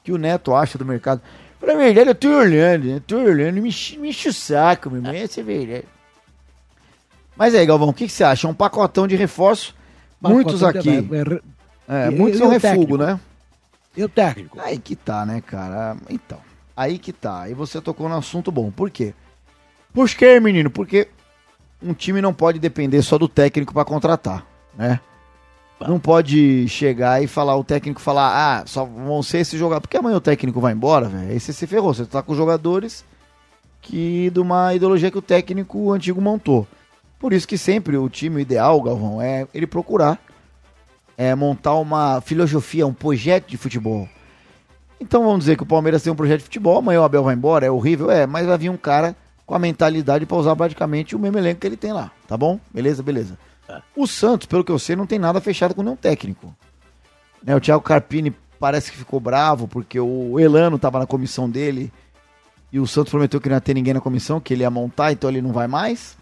que 0.04 0.12
o 0.12 0.18
Neto 0.18 0.54
acha 0.56 0.78
do 0.78 0.86
mercado? 0.86 1.22
Pra 1.60 1.76
verdade, 1.76 2.10
eu 2.10 2.16
tô 2.16 2.28
olhando, 2.30 2.86
né? 2.88 3.02
Tô 3.06 3.18
olhando, 3.20 3.62
me, 3.62 3.70
enche- 3.70 3.98
me 3.98 4.10
enche 4.10 4.30
o 4.30 4.34
saco, 4.34 4.90
meu 4.90 5.00
irmão. 5.00 5.14
Essa 5.14 5.42
é 5.42 5.44
verdade. 5.44 5.86
Mas 7.36 7.56
aí, 7.56 7.66
Galvão, 7.66 7.90
o 7.90 7.94
que, 7.94 8.08
que 8.08 8.12
você 8.14 8.24
acha? 8.24 8.48
Um 8.48 8.54
pacotão 8.54 9.08
de 9.08 9.16
reforço. 9.16 9.76
muitos 10.20 10.64
aqui. 10.64 11.08
é, 11.88 12.08
É, 12.08 12.10
muitos 12.10 12.40
são 12.40 12.50
refugo, 12.50 12.74
técnico? 12.76 12.98
né? 12.98 13.20
E 13.96 14.04
o 14.04 14.10
técnico? 14.10 14.60
Aí 14.60 14.78
que 14.80 14.96
tá, 14.96 15.26
né, 15.26 15.42
cara? 15.42 15.98
Então, 16.10 16.40
aí 16.76 16.98
que 16.98 17.12
tá. 17.14 17.42
Aí 17.42 17.54
você 17.54 17.82
tocou 17.82 18.08
num 18.10 18.16
assunto 18.18 18.52
bom. 18.52 18.72
Por 18.72 18.90
quê? 18.90 19.14
Por 19.94 20.10
quê, 20.10 20.40
menino? 20.40 20.70
Porque 20.70 21.08
um 21.82 21.94
time 21.94 22.22
não 22.22 22.34
pode 22.34 22.58
depender 22.60 23.02
só 23.02 23.18
do 23.18 23.28
técnico 23.28 23.74
pra 23.74 23.84
contratar, 23.86 24.46
né? 24.78 25.00
Não 25.88 26.00
pode 26.00 26.68
chegar 26.68 27.24
e 27.24 27.28
falar, 27.28 27.56
o 27.56 27.64
técnico 27.64 28.02
falar, 28.02 28.60
ah, 28.62 28.64
só 28.66 28.86
vão 28.86 29.24
ser 29.24 29.40
esses 29.40 29.60
jogadores. 29.60 29.82
Porque 29.82 29.98
amanhã 29.98 30.18
o 30.18 30.22
técnico 30.22 30.60
vai 30.60 30.74
embora, 30.74 31.08
velho. 31.08 31.32
Aí 31.32 31.40
você 31.40 31.52
se 31.52 31.66
ferrou. 31.66 31.94
Você 31.94 32.06
tá 32.06 32.22
com 32.22 32.36
jogadores 32.36 33.04
que 33.82 34.30
de 34.30 34.40
uma 34.40 34.74
ideologia 34.74 35.10
que 35.10 35.18
o 35.18 35.22
técnico 35.22 35.92
antigo 35.92 36.22
montou. 36.22 36.68
Por 37.20 37.34
isso 37.34 37.48
que 37.48 37.58
sempre 37.58 37.98
o 37.98 38.10
time 38.10 38.42
ideal, 38.42 38.82
Galvão, 38.82 39.22
é 39.22 39.48
ele 39.54 39.68
procurar 39.68 40.20
é, 41.18 41.36
montar 41.36 41.76
uma 41.76 42.20
filosofia, 42.22 42.88
um 42.88 42.94
projeto 42.94 43.48
de 43.48 43.58
futebol. 43.58 44.10
Então 45.00 45.24
vamos 45.24 45.40
dizer 45.40 45.56
que 45.56 45.64
o 45.64 45.68
Palmeiras 45.68 46.02
tem 46.02 46.12
um 46.12 46.16
projeto 46.16 46.40
de 46.40 46.46
futebol, 46.46 46.80
amanhã 46.80 47.02
o 47.02 47.04
Abel 47.04 47.24
vai 47.24 47.36
embora, 47.36 47.66
é 47.66 47.70
horrível, 47.70 48.10
é, 48.10 48.26
mas 48.26 48.48
vai 48.48 48.58
vir 48.58 48.70
um 48.70 48.78
cara 48.78 49.16
com 49.46 49.54
a 49.54 49.60
mentalidade 49.60 50.26
para 50.26 50.38
usar 50.38 50.56
praticamente 50.56 51.16
o 51.16 51.20
mesmo 51.20 51.38
elenco 51.38 51.60
que 51.60 51.68
ele 51.68 51.78
tem 51.78 51.94
lá, 51.94 52.12
tá 52.28 52.36
bom? 52.36 52.60
Beleza, 52.74 53.04
beleza. 53.04 53.38
O 53.96 54.08
Santos, 54.08 54.48
pelo 54.48 54.64
que 54.64 54.72
eu 54.72 54.80
sei, 54.80 54.96
não 54.96 55.06
tem 55.06 55.20
nada 55.20 55.40
fechado 55.40 55.74
com 55.74 55.84
nenhum 55.84 55.96
técnico. 55.96 56.54
Né, 57.44 57.56
o 57.56 57.60
Thiago 57.60 57.82
Carpini 57.82 58.36
parece 58.60 58.92
que 58.92 58.98
ficou 58.98 59.20
bravo 59.20 59.68
porque 59.68 60.00
o 60.00 60.40
Elano 60.40 60.76
estava 60.76 61.00
na 61.00 61.08
comissão 61.08 61.50
dele 61.50 61.92
e 62.72 62.80
o 62.80 62.88
Santos 62.88 63.12
prometeu 63.12 63.42
que 63.42 63.50
não 63.50 63.56
ia 63.56 63.62
ter 63.62 63.74
ninguém 63.74 63.94
na 63.94 64.02
comissão, 64.02 64.40
que 64.40 64.54
ele 64.54 64.62
ia 64.64 64.70
montar, 64.70 65.12
então 65.12 65.30
ele 65.30 65.42
não 65.42 65.52
vai 65.52 65.68
mais. 65.68 66.16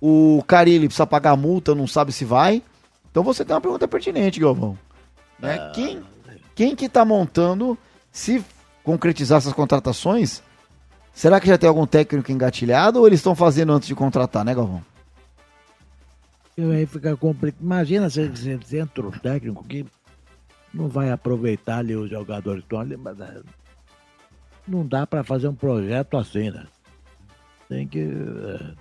O 0.00 0.42
Carilli 0.46 0.86
precisa 0.86 1.06
pagar 1.06 1.32
a 1.32 1.36
multa, 1.36 1.74
não 1.74 1.86
sabe 1.86 2.12
se 2.12 2.24
vai. 2.24 2.62
Então 3.10 3.22
você 3.22 3.44
tem 3.44 3.54
uma 3.54 3.60
pergunta 3.60 3.86
pertinente, 3.86 4.40
Galvão. 4.40 4.78
Né? 5.38 5.70
Quem, 5.74 6.02
quem 6.54 6.74
que 6.74 6.88
tá 6.88 7.04
montando, 7.04 7.76
se 8.10 8.42
concretizar 8.82 9.38
essas 9.38 9.52
contratações, 9.52 10.42
será 11.12 11.38
que 11.38 11.46
já 11.46 11.58
tem 11.58 11.68
algum 11.68 11.86
técnico 11.86 12.32
engatilhado 12.32 12.98
ou 13.00 13.06
eles 13.06 13.20
estão 13.20 13.34
fazendo 13.34 13.72
antes 13.72 13.88
de 13.88 13.94
contratar, 13.94 14.44
né, 14.44 14.54
Galvão? 14.54 14.82
Aí 16.58 16.86
fica 16.86 17.16
complicado. 17.16 17.62
Imagina 17.62 18.10
se 18.10 18.30
se 18.64 18.78
entra 18.78 19.06
um 19.06 19.10
técnico 19.10 19.64
que 19.64 19.86
não 20.72 20.88
vai 20.88 21.10
aproveitar 21.10 21.78
ali 21.78 21.94
os 21.94 22.10
jogadores 22.10 22.62
estão 22.62 22.80
ali, 22.80 22.96
mas 22.96 23.18
é, 23.20 23.40
não 24.66 24.86
dá 24.86 25.06
para 25.06 25.24
fazer 25.24 25.48
um 25.48 25.54
projeto 25.54 26.16
assim, 26.16 26.50
né? 26.50 26.64
Tem 27.68 27.86
que. 27.86 28.00
é, 28.00 28.72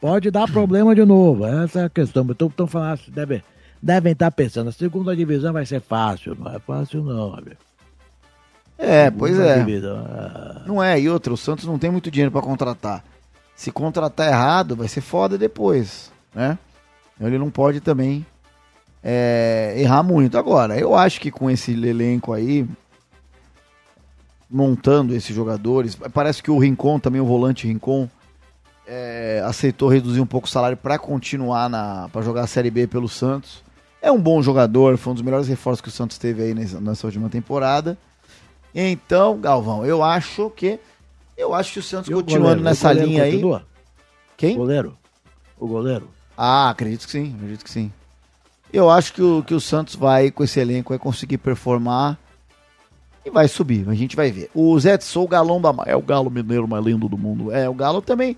pode 0.00 0.30
dar 0.30 0.50
problema 0.50 0.94
de 0.94 1.04
novo, 1.04 1.46
essa 1.46 1.80
é 1.80 1.84
a 1.84 1.90
questão. 1.90 2.26
Então 2.28 2.48
estão 2.48 2.66
falando, 2.66 2.92
assim, 2.92 3.10
deve, 3.10 3.42
devem 3.82 4.12
estar 4.12 4.30
pensando, 4.30 4.68
a 4.68 4.72
segunda 4.72 5.16
divisão 5.16 5.52
vai 5.52 5.64
ser 5.64 5.80
fácil. 5.80 6.36
Não 6.38 6.54
é 6.54 6.58
fácil, 6.58 7.02
não, 7.02 7.34
amigo. 7.34 7.56
É, 8.76 9.10
pois 9.10 9.38
é. 9.38 9.60
divisão, 9.60 9.96
ah, 9.96 10.62
Não 10.66 10.82
é, 10.82 11.00
e 11.00 11.08
outra, 11.08 11.32
o 11.32 11.36
Santos 11.36 11.64
não 11.64 11.78
tem 11.78 11.90
muito 11.90 12.10
dinheiro 12.10 12.32
pra 12.32 12.42
contratar. 12.42 13.04
Se 13.54 13.70
contratar 13.70 14.28
errado, 14.28 14.74
vai 14.74 14.88
ser 14.88 15.00
foda 15.00 15.38
depois, 15.38 16.10
né? 16.34 16.58
Então 17.16 17.28
ele 17.28 17.38
não 17.38 17.50
pode 17.50 17.80
também 17.80 18.24
é, 19.02 19.74
errar 19.76 20.02
muito. 20.02 20.36
Agora, 20.38 20.78
eu 20.78 20.94
acho 20.94 21.20
que 21.20 21.30
com 21.30 21.50
esse 21.50 21.72
elenco 21.72 22.32
aí, 22.32 22.66
montando 24.50 25.14
esses 25.14 25.34
jogadores, 25.34 25.96
parece 26.12 26.42
que 26.42 26.50
o 26.50 26.58
Rincon 26.58 26.98
também, 26.98 27.20
o 27.20 27.26
volante 27.26 27.66
Rincon, 27.66 28.08
é, 28.86 29.42
aceitou 29.46 29.88
reduzir 29.88 30.20
um 30.20 30.26
pouco 30.26 30.46
o 30.46 30.50
salário 30.50 30.76
pra 30.76 30.98
continuar 30.98 31.68
na 31.70 32.08
para 32.12 32.22
jogar 32.22 32.42
a 32.42 32.46
Série 32.46 32.70
B 32.70 32.86
pelo 32.86 33.08
Santos. 33.08 33.62
É 34.02 34.12
um 34.12 34.20
bom 34.20 34.42
jogador, 34.42 34.98
foi 34.98 35.12
um 35.12 35.14
dos 35.14 35.22
melhores 35.22 35.48
reforços 35.48 35.80
que 35.80 35.88
o 35.88 35.92
Santos 35.92 36.18
teve 36.18 36.42
aí 36.42 36.54
nessa, 36.54 36.78
nessa 36.80 37.06
última 37.06 37.30
temporada. 37.30 37.96
Então, 38.74 39.38
Galvão, 39.38 39.86
eu 39.86 40.02
acho 40.02 40.50
que 40.50 40.78
eu 41.36 41.54
acho 41.54 41.72
que 41.72 41.78
o 41.78 41.82
Santos 41.82 42.10
e 42.10 42.14
o 42.14 42.16
continuando 42.18 42.44
goleiro? 42.56 42.64
nessa 42.64 42.90
O 42.90 42.92
linha 42.92 43.22
aí. 43.22 43.32
continua? 43.32 43.58
O 43.58 44.36
Quem? 44.36 44.56
goleiro? 44.56 44.96
O 45.58 45.66
goleiro? 45.66 46.08
Ah, 46.36 46.70
acredito 46.70 47.06
que 47.06 47.12
sim, 47.12 47.34
acredito 47.36 47.64
que 47.64 47.70
sim. 47.70 47.92
Eu 48.72 48.90
acho 48.90 49.12
que 49.12 49.22
o, 49.22 49.42
que 49.42 49.54
o 49.54 49.60
Santos 49.60 49.94
vai, 49.94 50.30
com 50.30 50.42
esse 50.42 50.58
elenco, 50.58 50.88
vai 50.90 50.98
conseguir 50.98 51.38
performar 51.38 52.18
e 53.24 53.30
vai 53.30 53.46
subir, 53.48 53.88
a 53.88 53.94
gente 53.94 54.16
vai 54.16 54.30
ver. 54.30 54.50
O 54.54 54.78
Zé 54.78 54.96
de 54.96 55.04
Sou, 55.04 55.26
o 55.26 55.72
ma- 55.72 55.84
É 55.86 55.94
o 55.96 56.02
galo 56.02 56.28
mineiro 56.28 56.66
mais 56.68 56.84
lindo 56.84 57.08
do 57.08 57.16
mundo. 57.16 57.52
É, 57.52 57.68
o 57.68 57.74
Galo 57.74 58.02
também... 58.02 58.36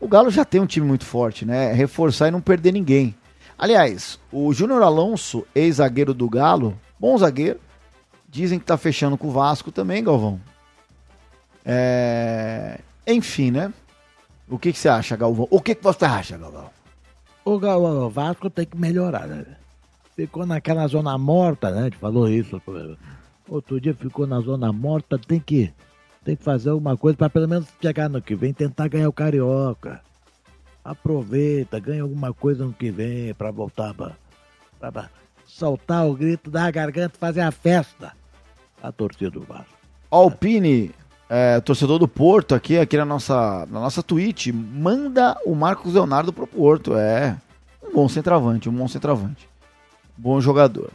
O 0.00 0.08
Galo 0.08 0.30
já 0.30 0.44
tem 0.44 0.60
um 0.60 0.66
time 0.66 0.86
muito 0.86 1.04
forte, 1.04 1.44
né? 1.44 1.72
Reforçar 1.72 2.28
e 2.28 2.30
não 2.30 2.40
perder 2.40 2.72
ninguém. 2.72 3.14
Aliás, 3.58 4.18
o 4.32 4.52
Júnior 4.54 4.82
Alonso, 4.82 5.46
ex-zagueiro 5.54 6.14
do 6.14 6.28
Galo, 6.28 6.74
bom 6.98 7.16
zagueiro, 7.18 7.60
dizem 8.28 8.58
que 8.58 8.64
tá 8.64 8.78
fechando 8.78 9.18
com 9.18 9.28
o 9.28 9.30
Vasco 9.30 9.70
também, 9.70 10.02
Galvão. 10.02 10.40
É... 11.64 12.80
Enfim, 13.06 13.50
né? 13.50 13.72
O 14.48 14.58
que, 14.58 14.72
que 14.72 14.78
você 14.78 14.88
acha, 14.88 15.16
Galvão? 15.16 15.46
O 15.50 15.60
que, 15.60 15.74
que 15.74 15.82
você 15.84 16.04
acha, 16.04 16.36
Galvão? 16.38 16.70
O 17.50 18.06
o 18.06 18.10
Vasco 18.10 18.48
tem 18.48 18.64
que 18.64 18.76
melhorar, 18.76 19.26
né? 19.26 19.44
Ficou 20.14 20.46
naquela 20.46 20.86
zona 20.86 21.18
morta, 21.18 21.72
né? 21.72 21.80
A 21.80 21.84
gente 21.84 21.96
falou 21.96 22.28
isso. 22.28 22.62
Outro 23.48 23.80
dia 23.80 23.92
ficou 23.92 24.24
na 24.24 24.40
zona 24.40 24.72
morta, 24.72 25.18
tem 25.18 25.40
que, 25.40 25.72
tem 26.24 26.36
que 26.36 26.44
fazer 26.44 26.70
alguma 26.70 26.96
coisa 26.96 27.18
para 27.18 27.28
pelo 27.28 27.48
menos 27.48 27.66
chegar 27.82 28.08
no 28.08 28.22
que 28.22 28.36
vem, 28.36 28.52
tentar 28.52 28.86
ganhar 28.86 29.08
o 29.08 29.12
Carioca. 29.12 30.00
Aproveita, 30.84 31.80
ganha 31.80 32.02
alguma 32.02 32.32
coisa 32.32 32.64
no 32.64 32.72
que 32.72 32.92
vem 32.92 33.34
para 33.34 33.50
voltar 33.50 33.94
pra 33.94 35.10
soltar 35.44 36.06
o 36.06 36.14
grito 36.14 36.52
da 36.52 36.70
garganta, 36.70 37.18
fazer 37.18 37.40
a 37.40 37.50
festa. 37.50 38.12
A 38.80 38.92
torcida 38.92 39.32
do 39.32 39.40
Vasco. 39.40 39.76
Alpine, 40.08 40.92
é, 41.30 41.60
torcedor 41.60 42.00
do 42.00 42.08
Porto, 42.08 42.56
aqui, 42.56 42.76
aqui 42.76 42.96
na 42.96 43.04
nossa, 43.04 43.64
na 43.70 43.78
nossa 43.78 44.02
Twitch, 44.02 44.48
manda 44.48 45.38
o 45.46 45.54
Marcos 45.54 45.94
Leonardo 45.94 46.32
pro 46.32 46.44
Porto. 46.44 46.96
É 46.96 47.36
um 47.82 47.94
bom 47.94 48.08
centroavante, 48.08 48.68
um 48.68 48.72
bom 48.72 48.88
centroavante. 48.88 49.48
Bom 50.18 50.40
jogador. 50.40 50.90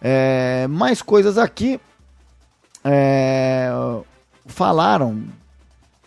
É, 0.00 0.66
mais 0.68 1.02
coisas 1.02 1.36
aqui. 1.36 1.78
É, 2.82 3.68
falaram, 4.46 5.22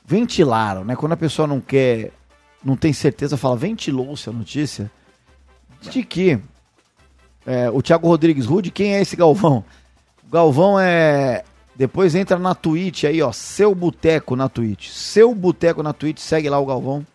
ventilaram, 0.03 0.83
né? 0.83 0.95
Quando 0.95 1.13
a 1.13 1.17
pessoa 1.17 1.47
não 1.47 1.61
quer, 1.61 2.11
não 2.63 2.75
tem 2.75 2.91
certeza, 2.91 3.37
fala, 3.37 3.55
ventilou-se 3.55 4.27
a 4.27 4.33
notícia 4.33 4.91
de 5.81 6.03
que 6.03 6.39
é, 7.45 7.69
o 7.69 7.81
Thiago 7.81 8.07
Rodrigues 8.07 8.45
Rude, 8.45 8.71
quem 8.71 8.95
é 8.95 9.01
esse 9.01 9.15
Galvão? 9.15 9.63
O 10.27 10.31
Galvão 10.31 10.79
é. 10.79 11.43
Depois 11.77 12.15
entra 12.15 12.39
na 12.39 12.55
Twitch 12.55 13.03
aí, 13.03 13.21
ó. 13.21 13.31
Seu 13.31 13.75
Boteco 13.75 14.35
na 14.35 14.49
Twitch. 14.49 14.89
Seu 14.89 15.33
Boteco 15.35 15.83
na 15.83 15.93
Twitch, 15.93 16.17
segue 16.17 16.49
lá 16.49 16.59
o 16.59 16.65
Galvão. 16.65 17.05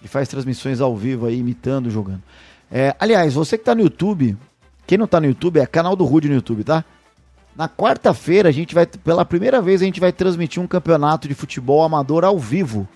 Ele 0.00 0.08
faz 0.08 0.28
transmissões 0.28 0.80
ao 0.80 0.96
vivo 0.96 1.26
aí, 1.26 1.38
imitando, 1.38 1.90
jogando. 1.90 2.22
É, 2.70 2.96
aliás, 2.98 3.34
você 3.34 3.58
que 3.58 3.64
tá 3.64 3.74
no 3.74 3.82
YouTube, 3.82 4.36
quem 4.86 4.96
não 4.96 5.06
tá 5.06 5.20
no 5.20 5.26
YouTube, 5.26 5.58
é 5.58 5.66
canal 5.66 5.94
do 5.94 6.04
Rude 6.04 6.28
no 6.28 6.36
YouTube, 6.36 6.64
tá? 6.64 6.84
Na 7.54 7.68
quarta-feira, 7.68 8.48
a 8.48 8.52
gente 8.52 8.74
vai, 8.74 8.86
pela 8.86 9.24
primeira 9.24 9.60
vez, 9.60 9.82
a 9.82 9.84
gente 9.84 10.00
vai 10.00 10.12
transmitir 10.12 10.62
um 10.62 10.66
campeonato 10.66 11.28
de 11.28 11.34
futebol 11.34 11.82
amador 11.82 12.24
ao 12.24 12.38
vivo. 12.38 12.88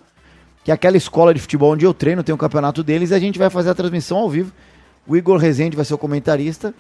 Que 0.65 0.71
é 0.71 0.75
aquela 0.75 0.97
escola 0.97 1.35
de 1.35 1.41
futebol 1.41 1.73
onde 1.73 1.85
eu 1.85 1.93
treino, 1.93 2.23
tem 2.23 2.35
um 2.35 2.39
campeonato 2.39 2.83
deles, 2.83 3.11
e 3.11 3.15
a 3.15 3.19
gente 3.19 3.39
vai 3.39 3.51
fazer 3.51 3.71
a 3.71 3.75
transmissão 3.75 4.19
ao 4.19 4.31
vivo. 4.31 4.53
O 5.07 5.17
Igor 5.17 5.37
Rezende 5.37 5.77
vai 5.77 5.85
ser 5.85 5.95
o 5.95 5.99
comentarista. 5.99 6.73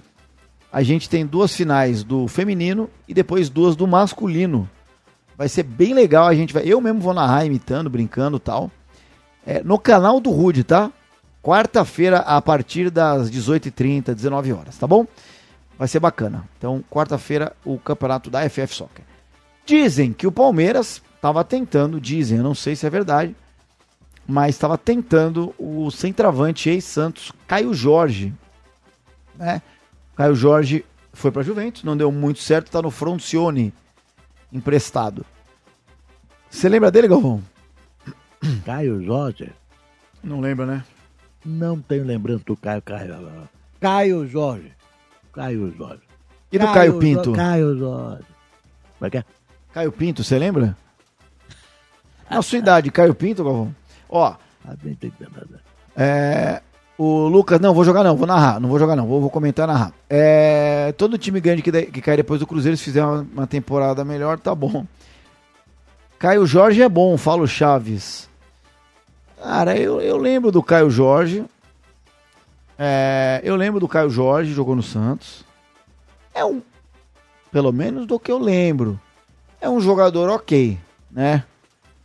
A 0.73 0.83
gente 0.83 1.09
tem 1.09 1.26
duas 1.26 1.55
finais 1.55 2.02
do 2.02 2.26
feminino 2.26 2.88
e 3.07 3.12
depois 3.12 3.50
duas 3.50 3.76
do 3.76 3.87
masculino. 3.87 4.69
Vai 5.37 5.49
ser 5.49 5.64
bem 5.64 5.93
legal, 5.93 6.26
a 6.26 6.35
gente 6.35 6.55
vai. 6.55 6.62
Eu 6.64 6.81
mesmo 6.81 7.00
vou 7.00 7.12
narrar 7.12 7.45
imitando, 7.45 7.91
brincando 7.91 8.38
tal. 8.38 8.71
É, 9.47 9.62
no 9.62 9.79
canal 9.79 10.19
do 10.19 10.31
Rude, 10.31 10.64
tá? 10.64 10.91
Quarta-feira, 11.43 12.19
a 12.21 12.41
partir 12.41 12.88
das 12.88 13.31
18h30, 13.31 14.14
19 14.14 14.52
horas, 14.52 14.79
tá 14.79 14.87
bom? 14.87 15.07
Vai 15.76 15.88
ser 15.88 16.00
bacana. 16.00 16.45
Então, 16.57 16.83
quarta-feira, 16.88 17.55
o 17.64 17.79
campeonato 17.79 18.31
da 18.31 18.49
FF 18.49 18.75
Soccer. 18.75 19.05
Dizem 19.67 20.12
que 20.12 20.26
o 20.26 20.33
Palmeiras 20.33 21.02
estava 21.17 21.45
tentando, 21.45 22.00
dizem, 22.00 22.38
eu 22.38 22.45
não 22.45 22.55
sei 22.55 22.76
se 22.76 22.87
é 22.87 22.91
verdade, 22.91 23.35
mas 24.26 24.55
estava 24.55 24.79
tentando 24.79 25.52
o 25.59 25.91
centroavante 25.91 26.71
ex-Santos, 26.71 27.33
Caio 27.47 27.75
Jorge. 27.75 28.33
Né? 29.37 29.61
Caio 30.16 30.35
Jorge 30.35 30.85
foi 31.12 31.31
para 31.31 31.42
Juventus, 31.42 31.85
não 31.85 31.97
deu 31.97 32.11
muito 32.12 32.40
certo, 32.40 32.71
tá 32.71 32.81
no 32.83 32.90
Froncione 32.90 33.73
emprestado. 34.52 35.25
Você 36.50 36.69
lembra 36.69 36.90
dele, 36.90 37.09
Galvão? 37.09 37.42
Caio 38.64 39.02
Jorge, 39.04 39.50
Não 40.23 40.40
lembra, 40.40 40.66
né? 40.66 40.85
não 41.45 41.81
tenho 41.81 42.04
lembrança 42.04 42.45
do 42.45 42.57
Caio 42.57 42.81
Caio. 42.83 43.49
Caio 43.81 44.28
Jorge. 44.28 44.73
Caio 45.33 45.75
Jorge. 45.76 46.02
E 46.52 46.59
do 46.59 46.66
Caio, 46.73 46.99
Pinto? 46.99 47.31
Jo- 47.31 47.33
Caio 47.33 47.78
Jorge. 47.78 48.25
Como 48.99 49.07
é 49.07 49.11
que 49.11 49.19
é? 49.19 49.25
Caio 49.73 49.90
Pinto, 49.90 50.23
você 50.23 50.38
lembra? 50.38 50.76
Na 52.31 52.42
sua 52.42 52.59
idade, 52.59 52.90
Caio 52.92 53.14
Pinto, 53.14 53.42
Galvão? 53.42 53.75
Ó. 54.09 54.37
É, 55.97 56.62
o 57.02 57.26
Lucas, 57.26 57.59
não, 57.59 57.75
vou 57.75 57.85
jogar 57.85 58.04
não, 58.04 58.16
vou 58.16 58.28
narrar. 58.28 58.61
Não 58.61 58.68
vou 58.68 58.78
jogar 58.78 58.94
não, 58.94 59.09
vou, 59.09 59.21
vou 59.21 59.28
comentar 59.28 59.66
narrar. 59.66 59.92
É, 60.09 60.94
todo 60.97 61.18
time 61.18 61.40
grande 61.40 61.61
que, 61.61 61.73
de, 61.73 61.87
que 61.87 62.00
cai 62.00 62.16
depois 62.16 62.38
do 62.38 62.47
Cruzeiro, 62.47 62.76
se 62.76 62.85
fizer 62.85 63.04
uma, 63.04 63.26
uma, 63.32 63.47
temporada 63.47 64.04
melhor, 64.04 64.38
tá 64.38 64.54
bom. 64.54 64.87
Caio 66.16 66.47
Jorge 66.47 66.80
é 66.80 66.88
bom, 66.88 67.16
fala 67.16 67.42
o 67.42 67.49
Chaves. 67.49 68.28
Cara, 69.42 69.76
eu, 69.76 70.00
eu 70.00 70.16
lembro 70.16 70.52
do 70.52 70.62
Caio 70.62 70.90
Jorge. 70.90 71.44
É, 72.78 73.40
eu 73.42 73.56
lembro 73.56 73.80
do 73.80 73.88
Caio 73.88 74.09
Jorge, 74.09 74.52
jogou 74.52 74.76
no 74.76 74.82
Santos. 74.82 75.44
É 76.32 76.44
um. 76.44 76.62
Pelo 77.50 77.73
menos 77.73 78.06
do 78.06 78.21
que 78.21 78.30
eu 78.30 78.38
lembro. 78.38 79.00
É 79.61 79.68
um 79.68 79.80
jogador 79.80 80.30
ok, 80.30 80.78
né? 81.11 81.42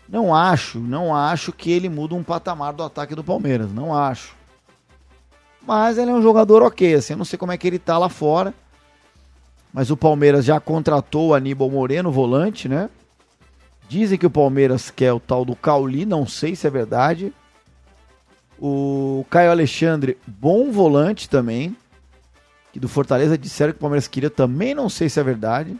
Não 0.10 0.34
acho, 0.34 0.80
não 0.80 1.16
acho 1.16 1.52
que 1.52 1.70
ele 1.70 1.88
muda 1.88 2.16
um 2.16 2.24
patamar 2.24 2.74
do 2.74 2.82
ataque 2.82 3.14
do 3.14 3.24
Palmeiras. 3.24 3.72
Não 3.72 3.96
acho. 3.96 4.37
Mas 5.68 5.98
ele 5.98 6.10
é 6.10 6.14
um 6.14 6.22
jogador 6.22 6.64
ok, 6.64 6.94
assim. 6.94 7.12
Eu 7.12 7.18
não 7.18 7.26
sei 7.26 7.38
como 7.38 7.52
é 7.52 7.58
que 7.58 7.68
ele 7.68 7.78
tá 7.78 7.98
lá 7.98 8.08
fora. 8.08 8.54
Mas 9.74 9.92
o 9.92 9.98
Palmeiras 9.98 10.46
já 10.46 10.62
contratou 10.62 11.28
o 11.28 11.34
Aníbal 11.34 11.70
Moreno, 11.70 12.10
volante, 12.10 12.70
né? 12.70 12.90
Dizem 13.90 14.18
que 14.18 14.26
o 14.26 14.30
Palmeiras 14.30 14.90
quer 14.90 15.12
o 15.12 15.20
tal 15.20 15.44
do 15.44 15.58
Cauli, 15.58 16.06
não 16.06 16.26
sei 16.26 16.56
se 16.56 16.66
é 16.66 16.70
verdade. 16.70 17.34
O 18.58 19.26
Caio 19.30 19.52
Alexandre, 19.52 20.18
bom 20.26 20.72
volante 20.72 21.30
também. 21.30 21.76
Que 22.72 22.80
do 22.80 22.88
Fortaleza 22.88 23.38
disseram 23.38 23.74
que 23.74 23.78
o 23.78 23.82
Palmeiras 23.82 24.08
queria, 24.08 24.30
também 24.30 24.74
não 24.74 24.88
sei 24.88 25.10
se 25.10 25.20
é 25.20 25.24
verdade. 25.24 25.78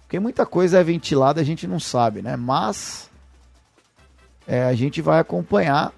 Porque 0.00 0.18
muita 0.18 0.44
coisa 0.44 0.80
é 0.80 0.84
ventilada, 0.84 1.40
a 1.40 1.44
gente 1.44 1.68
não 1.68 1.78
sabe, 1.78 2.22
né? 2.22 2.34
Mas 2.34 3.08
é, 4.48 4.64
a 4.64 4.74
gente 4.74 5.00
vai 5.00 5.20
acompanhar. 5.20 5.92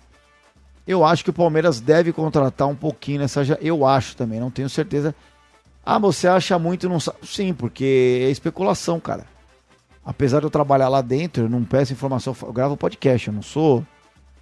Eu 0.87 1.05
acho 1.05 1.25
que 1.25 1.31
o 1.31 1.35
Palmeiras 1.35 1.81
deve 1.81 2.13
contratar 2.13 2.69
um 2.69 2.75
pouquinho 2.75 3.21
nessa. 3.21 3.43
Eu 3.61 3.87
acho 3.87 4.17
também, 4.17 4.39
não 4.39 4.51
tenho 4.51 4.69
certeza. 4.69 5.15
Ah, 5.85 5.99
você 5.99 6.27
acha 6.27 6.59
muito 6.59 6.87
e 6.87 6.89
não 6.89 7.01
sabe? 7.01 7.19
Sim, 7.25 7.55
porque 7.55 8.23
é 8.27 8.31
especulação, 8.31 9.01
cara 9.01 9.27
apesar 10.05 10.41
de 10.41 10.47
eu 10.47 10.51
trabalhar 10.51 10.89
lá 10.89 11.01
dentro, 11.01 11.45
eu 11.45 11.49
não 11.49 11.65
peço 11.65 11.93
informação, 11.93 12.37
eu 12.43 12.53
gravo 12.53 12.77
podcast, 12.77 13.29
eu 13.29 13.35
não 13.35 13.43
sou 13.43 13.85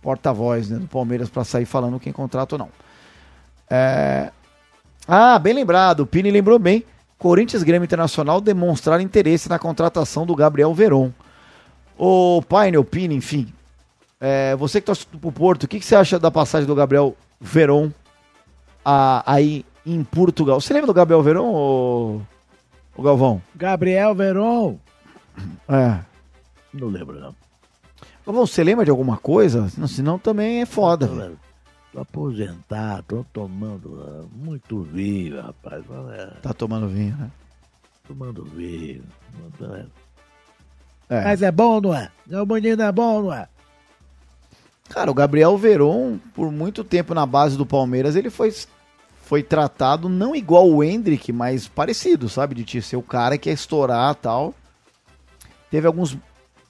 porta-voz 0.00 0.68
né, 0.68 0.78
do 0.78 0.88
Palmeiras 0.88 1.30
para 1.30 1.44
sair 1.44 1.64
falando 1.64 2.00
quem 2.00 2.12
contrata 2.12 2.56
ou 2.56 2.58
não. 2.58 2.68
É... 3.70 4.32
Ah, 5.06 5.38
bem 5.38 5.54
lembrado, 5.54 6.00
o 6.00 6.06
Pini 6.06 6.30
lembrou 6.30 6.58
bem. 6.58 6.84
Corinthians 7.18 7.62
Grêmio 7.62 7.84
Internacional 7.84 8.40
demonstrar 8.40 9.00
interesse 9.00 9.48
na 9.48 9.58
contratação 9.58 10.26
do 10.26 10.34
Gabriel 10.34 10.74
Veron. 10.74 11.12
O 11.96 12.42
Paine, 12.48 12.82
Pini, 12.84 13.14
enfim. 13.14 13.52
É, 14.24 14.54
você 14.54 14.80
que 14.80 14.86
torce 14.86 15.04
pro 15.04 15.32
Porto, 15.32 15.64
o 15.64 15.68
que, 15.68 15.80
que, 15.80 15.84
você 15.84 15.96
acha 15.96 16.16
da 16.16 16.30
passagem 16.30 16.64
do 16.64 16.76
Gabriel 16.76 17.16
Veron 17.40 17.90
a, 18.84 19.20
aí 19.26 19.66
em 19.84 20.04
Portugal? 20.04 20.60
Você 20.60 20.72
lembra 20.72 20.86
do 20.86 20.94
Gabriel 20.94 21.20
Veron, 21.20 21.46
ou, 21.46 22.22
o 22.96 23.02
Galvão? 23.02 23.42
Gabriel 23.56 24.14
Veron, 24.14 24.78
é. 25.68 25.98
Não 26.72 26.86
lembro, 26.86 27.18
não. 27.18 27.34
Você 28.24 28.62
lembra 28.62 28.84
de 28.84 28.92
alguma 28.92 29.16
coisa? 29.16 29.68
Senão 29.88 30.20
também 30.20 30.62
é 30.62 30.66
foda. 30.66 31.08
Tô, 31.08 31.30
tô 31.92 32.00
aposentado, 32.00 33.02
tô 33.08 33.24
tomando 33.32 33.86
uh, 33.88 34.30
muito 34.32 34.82
vinho, 34.82 35.42
rapaz. 35.42 35.82
É. 36.12 36.26
Tá 36.40 36.52
tomando 36.52 36.86
vinho, 36.86 37.16
né? 37.16 37.28
Tomando 38.06 38.44
vinho. 38.44 39.02
É. 41.10 41.24
Mas 41.24 41.42
é 41.42 41.50
bom, 41.50 41.80
não 41.80 41.92
é? 41.92 42.08
O 42.30 42.46
menino 42.46 42.80
é 42.80 42.92
bom, 42.92 43.22
não 43.22 43.32
é? 43.32 43.48
Cara, 44.92 45.10
o 45.10 45.14
Gabriel 45.14 45.56
Veron, 45.56 46.18
por 46.34 46.52
muito 46.52 46.84
tempo 46.84 47.14
na 47.14 47.24
base 47.24 47.56
do 47.56 47.64
Palmeiras, 47.64 48.14
ele 48.14 48.28
foi, 48.28 48.52
foi 49.22 49.42
tratado 49.42 50.06
não 50.06 50.36
igual 50.36 50.70
o 50.70 50.84
Hendrick, 50.84 51.32
mas 51.32 51.66
parecido, 51.66 52.28
sabe? 52.28 52.54
De 52.54 52.82
ser 52.82 52.96
o 52.96 53.02
cara 53.02 53.38
que 53.38 53.48
ia 53.48 53.54
estourar 53.54 54.14
tal. 54.16 54.54
Teve 55.70 55.86
alguns 55.86 56.14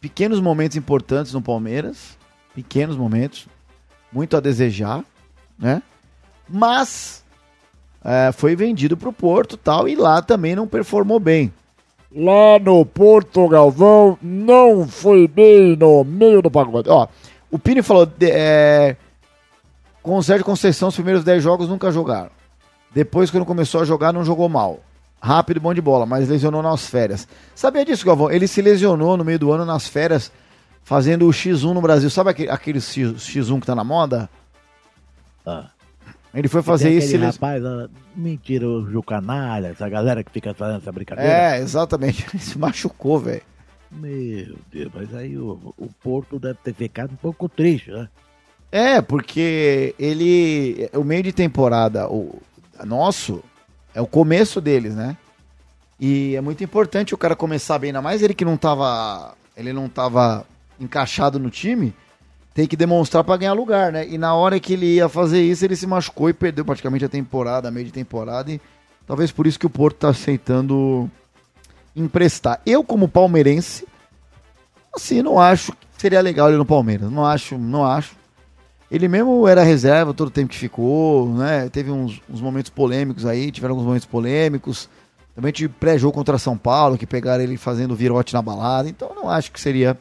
pequenos 0.00 0.38
momentos 0.38 0.76
importantes 0.76 1.32
no 1.32 1.42
Palmeiras, 1.42 2.16
pequenos 2.54 2.96
momentos, 2.96 3.48
muito 4.12 4.36
a 4.36 4.40
desejar, 4.40 5.04
né? 5.58 5.82
Mas 6.48 7.24
é, 8.04 8.30
foi 8.30 8.54
vendido 8.54 8.96
para 8.96 9.08
o 9.08 9.12
Porto 9.12 9.56
tal 9.56 9.88
e 9.88 9.96
lá 9.96 10.22
também 10.22 10.54
não 10.54 10.68
performou 10.68 11.18
bem. 11.18 11.52
Lá 12.14 12.56
no 12.60 12.86
Porto 12.86 13.48
Galvão 13.48 14.16
não 14.22 14.86
foi 14.86 15.26
bem 15.26 15.74
no 15.74 16.04
meio 16.04 16.40
do 16.40 16.50
pacote. 16.50 16.88
Ó, 16.88 17.08
o 17.52 17.58
Pini 17.58 17.82
falou, 17.82 18.10
é, 18.20 18.96
com 20.02 20.16
o 20.16 20.22
Sérgio 20.22 20.44
Conceição, 20.44 20.88
os 20.88 20.94
primeiros 20.94 21.22
10 21.22 21.40
jogos 21.40 21.68
nunca 21.68 21.92
jogaram. 21.92 22.30
Depois, 22.92 23.30
quando 23.30 23.46
começou 23.46 23.80
a 23.80 23.84
jogar, 23.84 24.12
não 24.12 24.24
jogou 24.24 24.48
mal 24.48 24.80
rápido, 25.22 25.60
bom 25.60 25.72
de 25.72 25.80
bola, 25.80 26.04
mas 26.04 26.28
lesionou 26.28 26.60
nas 26.62 26.86
férias. 26.86 27.28
Sabia 27.54 27.84
disso, 27.84 28.04
Galvão? 28.04 28.28
Ele 28.28 28.48
se 28.48 28.60
lesionou 28.60 29.16
no 29.16 29.24
meio 29.24 29.38
do 29.38 29.52
ano 29.52 29.64
nas 29.64 29.86
férias, 29.86 30.32
fazendo 30.82 31.28
o 31.28 31.30
X1 31.30 31.72
no 31.72 31.80
Brasil. 31.80 32.10
Sabe 32.10 32.30
aquele, 32.30 32.50
aquele 32.50 32.78
X1 32.80 33.60
que 33.60 33.66
tá 33.66 33.74
na 33.76 33.84
moda? 33.84 34.28
Ah. 35.46 35.66
Ele 36.34 36.48
foi 36.48 36.62
fazer 36.62 36.90
isso. 36.90 37.14
Ele... 37.14 37.26
Rapaz, 37.26 37.62
mentira, 38.16 38.66
o 38.66 38.90
Ju 38.90 39.02
Canalha, 39.02 39.68
essa 39.68 39.88
galera 39.88 40.24
que 40.24 40.32
fica 40.32 40.52
fazendo 40.54 40.78
essa 40.78 40.90
brincadeira. 40.90 41.30
É, 41.30 41.58
exatamente. 41.60 42.26
Ele 42.34 42.42
se 42.42 42.58
machucou, 42.58 43.20
velho. 43.20 43.42
Meu 43.92 44.56
Deus, 44.70 44.90
mas 44.94 45.14
aí 45.14 45.36
o, 45.36 45.74
o 45.76 45.88
Porto 46.02 46.38
deve 46.38 46.58
ter 46.62 46.74
ficado 46.74 47.12
um 47.12 47.16
pouco 47.16 47.48
triste, 47.48 47.90
né? 47.90 48.08
É, 48.70 49.02
porque 49.02 49.94
ele. 49.98 50.88
O 50.94 51.04
meio 51.04 51.22
de 51.22 51.32
temporada 51.32 52.08
o 52.08 52.40
nosso 52.86 53.44
é 53.94 54.00
o 54.00 54.06
começo 54.06 54.60
deles, 54.60 54.94
né? 54.94 55.16
E 56.00 56.34
é 56.34 56.40
muito 56.40 56.64
importante 56.64 57.14
o 57.14 57.18
cara 57.18 57.36
começar 57.36 57.78
bem, 57.78 57.88
ainda 57.90 58.00
mais 58.00 58.22
ele 58.22 58.34
que 58.34 58.44
não 58.44 58.56
tava. 58.56 59.34
Ele 59.54 59.72
não 59.74 59.88
tava 59.88 60.46
encaixado 60.80 61.38
no 61.38 61.50
time, 61.50 61.94
tem 62.54 62.66
que 62.66 62.74
demonstrar 62.74 63.22
para 63.22 63.36
ganhar 63.36 63.52
lugar, 63.52 63.92
né? 63.92 64.08
E 64.08 64.16
na 64.16 64.34
hora 64.34 64.58
que 64.58 64.72
ele 64.72 64.94
ia 64.94 65.08
fazer 65.08 65.42
isso, 65.42 65.64
ele 65.64 65.76
se 65.76 65.86
machucou 65.86 66.30
e 66.30 66.32
perdeu 66.32 66.64
praticamente 66.64 67.04
a 67.04 67.08
temporada, 67.08 67.68
a 67.68 67.70
meio 67.70 67.84
de 67.84 67.92
temporada, 67.92 68.50
e 68.50 68.58
talvez 69.06 69.30
por 69.30 69.46
isso 69.46 69.58
que 69.58 69.66
o 69.66 69.70
Porto 69.70 69.98
tá 69.98 70.08
aceitando 70.08 71.10
emprestar. 71.94 72.60
Eu, 72.64 72.82
como 72.82 73.08
palmeirense, 73.08 73.86
assim, 74.94 75.22
não 75.22 75.38
acho 75.38 75.72
que 75.72 75.78
seria 75.98 76.20
legal 76.20 76.48
ele 76.48 76.58
no 76.58 76.64
Palmeiras. 76.64 77.10
Não 77.10 77.24
acho, 77.24 77.56
não 77.58 77.84
acho. 77.84 78.16
Ele 78.90 79.08
mesmo 79.08 79.48
era 79.48 79.62
reserva 79.62 80.12
todo 80.12 80.28
o 80.28 80.30
tempo 80.30 80.50
que 80.50 80.58
ficou, 80.58 81.28
né? 81.30 81.68
Teve 81.70 81.90
uns, 81.90 82.20
uns 82.28 82.40
momentos 82.40 82.70
polêmicos 82.70 83.24
aí, 83.24 83.50
tiveram 83.50 83.72
alguns 83.72 83.86
momentos 83.86 84.06
polêmicos. 84.06 84.88
Também 85.34 85.50
tive 85.50 85.72
pré-jogo 85.72 86.12
contra 86.12 86.36
São 86.38 86.58
Paulo, 86.58 86.98
que 86.98 87.06
pegaram 87.06 87.42
ele 87.42 87.56
fazendo 87.56 87.96
virote 87.96 88.34
na 88.34 88.42
balada. 88.42 88.88
Então 88.88 89.14
não 89.14 89.30
acho 89.30 89.50
que 89.50 89.58
seria 89.58 89.98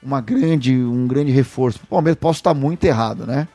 uma 0.00 0.20
grande, 0.20 0.76
um 0.76 1.08
grande 1.08 1.32
reforço. 1.32 1.80
O 1.82 1.86
Palmeiras 1.88 2.20
posso 2.20 2.38
estar 2.38 2.54
muito 2.54 2.84
errado, 2.84 3.26
né? 3.26 3.48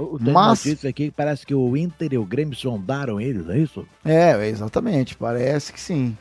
O, 0.00 0.16
o 0.16 0.32
Mas 0.32 0.64
notícia 0.64 0.88
aqui 0.88 1.10
parece 1.10 1.44
que 1.44 1.54
o 1.54 1.76
Inter 1.76 2.14
e 2.14 2.18
o 2.18 2.24
Grêmio 2.24 2.56
sondaram 2.56 3.20
eles, 3.20 3.48
é 3.48 3.58
isso? 3.58 3.86
É, 4.04 4.48
exatamente, 4.48 5.14
parece 5.14 5.72
que 5.72 5.80
sim. 5.80 6.16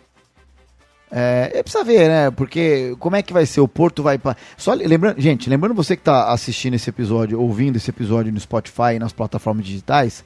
É, 1.10 1.52
é 1.56 1.64
precisa 1.64 1.84
ver, 1.84 2.08
né? 2.08 2.30
Porque 2.30 2.96
como 3.00 3.16
é 3.16 3.24
que 3.24 3.34
vai 3.34 3.46
ser? 3.46 3.62
O 3.62 3.68
Porto 3.68 4.04
vai 4.04 4.18
para. 4.18 4.36
Só 4.58 4.74
lembrando, 4.74 5.20
gente, 5.20 5.50
lembrando 5.50 5.74
você 5.74 5.96
que 5.96 6.02
está 6.02 6.32
assistindo 6.32 6.76
esse 6.76 6.90
episódio, 6.90 7.40
ouvindo 7.40 7.78
esse 7.78 7.90
episódio 7.90 8.32
no 8.32 8.40
Spotify 8.40 8.96
e 8.96 9.00
nas 9.00 9.14
plataformas 9.14 9.66
digitais, 9.66 10.24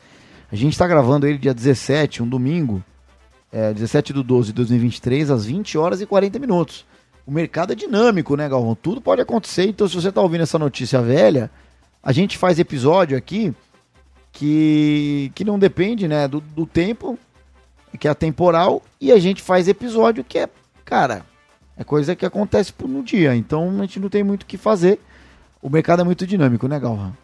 a 0.51 0.55
gente 0.55 0.73
está 0.73 0.87
gravando 0.87 1.27
ele 1.27 1.37
dia 1.37 1.53
17, 1.53 2.23
um 2.23 2.27
domingo, 2.27 2.83
é, 3.51 3.71
17 3.71 4.11
do 4.11 4.23
12 4.23 4.47
de 4.47 4.53
2023, 4.53 5.29
às 5.29 5.45
20 5.45 5.77
horas 5.77 6.01
e 6.01 6.05
40 6.05 6.39
minutos. 6.39 6.85
O 7.25 7.31
mercado 7.31 7.71
é 7.71 7.75
dinâmico, 7.75 8.35
né, 8.35 8.49
Galvão? 8.49 8.75
Tudo 8.75 8.99
pode 8.99 9.21
acontecer. 9.21 9.65
Então, 9.65 9.87
se 9.87 9.95
você 9.95 10.09
está 10.09 10.21
ouvindo 10.21 10.41
essa 10.41 10.59
notícia 10.59 11.01
velha, 11.01 11.49
a 12.03 12.11
gente 12.11 12.37
faz 12.37 12.59
episódio 12.59 13.17
aqui 13.17 13.53
que, 14.31 15.31
que 15.33 15.45
não 15.45 15.57
depende 15.57 16.07
né, 16.07 16.27
do, 16.27 16.41
do 16.41 16.65
tempo, 16.65 17.17
que 17.97 18.07
é 18.07 18.13
temporal, 18.13 18.81
e 18.99 19.11
a 19.11 19.19
gente 19.19 19.41
faz 19.41 19.67
episódio 19.67 20.23
que 20.23 20.37
é 20.37 20.49
cara, 20.83 21.25
é 21.77 21.83
coisa 21.83 22.15
que 22.15 22.25
acontece 22.25 22.73
no 22.81 23.01
dia. 23.01 23.35
Então 23.35 23.69
a 23.69 23.81
gente 23.81 23.99
não 23.99 24.09
tem 24.09 24.23
muito 24.23 24.43
o 24.43 24.45
que 24.45 24.57
fazer. 24.57 24.99
O 25.61 25.69
mercado 25.69 26.01
é 26.01 26.05
muito 26.05 26.27
dinâmico, 26.27 26.67
né, 26.67 26.77
Galvão? 26.79 27.15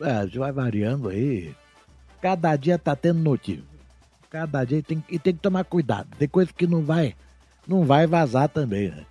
É, 0.00 0.12
a 0.12 0.26
gente 0.26 0.38
vai 0.38 0.52
variando 0.52 1.08
aí. 1.08 1.54
Cada 2.20 2.54
dia 2.56 2.78
tá 2.78 2.94
tendo 2.94 3.20
notícia. 3.20 3.64
Cada 4.28 4.64
dia 4.64 4.82
tem, 4.82 5.02
e 5.08 5.18
tem 5.18 5.34
que 5.34 5.40
tomar 5.40 5.64
cuidado. 5.64 6.08
Tem 6.18 6.28
coisa 6.28 6.52
que 6.52 6.66
não 6.66 6.82
vai, 6.82 7.14
não 7.66 7.84
vai 7.84 8.06
vazar 8.06 8.48
também, 8.48 8.90
né? 8.90 9.04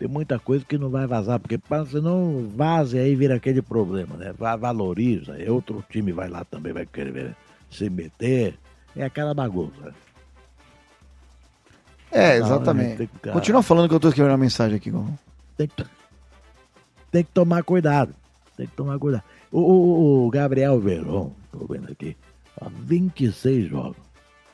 Tem 0.00 0.08
muita 0.08 0.38
coisa 0.38 0.64
que 0.64 0.78
não 0.78 0.88
vai 0.88 1.06
vazar, 1.06 1.38
porque 1.38 1.60
se 1.86 2.00
não 2.00 2.50
vaze 2.56 2.98
aí 2.98 3.14
vira 3.14 3.34
aquele 3.34 3.60
problema, 3.60 4.16
né? 4.16 4.32
Valoriza, 4.32 5.36
outro 5.50 5.84
time 5.90 6.10
vai 6.10 6.26
lá 6.26 6.42
também, 6.42 6.72
vai 6.72 6.86
querer 6.86 7.36
se 7.70 7.90
meter. 7.90 8.58
É 8.96 9.04
aquela 9.04 9.34
bagunça. 9.34 9.94
É, 12.10 12.38
exatamente. 12.38 13.10
Continua 13.30 13.62
falando 13.62 13.90
que 13.90 13.94
eu 13.94 14.00
tô 14.00 14.08
escrevendo 14.08 14.32
uma 14.32 14.38
mensagem 14.38 14.78
aqui. 14.78 14.90
Tem 15.54 15.68
que... 15.68 15.84
tem 17.10 17.22
que 17.22 17.30
tomar 17.32 17.62
cuidado. 17.62 18.14
Tem 18.56 18.66
que 18.66 18.74
tomar 18.74 18.98
cuidado. 18.98 19.22
O, 19.52 19.60
o, 19.60 20.26
o 20.26 20.30
Gabriel 20.30 20.80
Veron, 20.80 21.30
tô 21.52 21.66
vendo 21.66 21.92
aqui, 21.92 22.16
ó, 22.58 22.70
26 22.70 23.68
jogos 23.68 23.98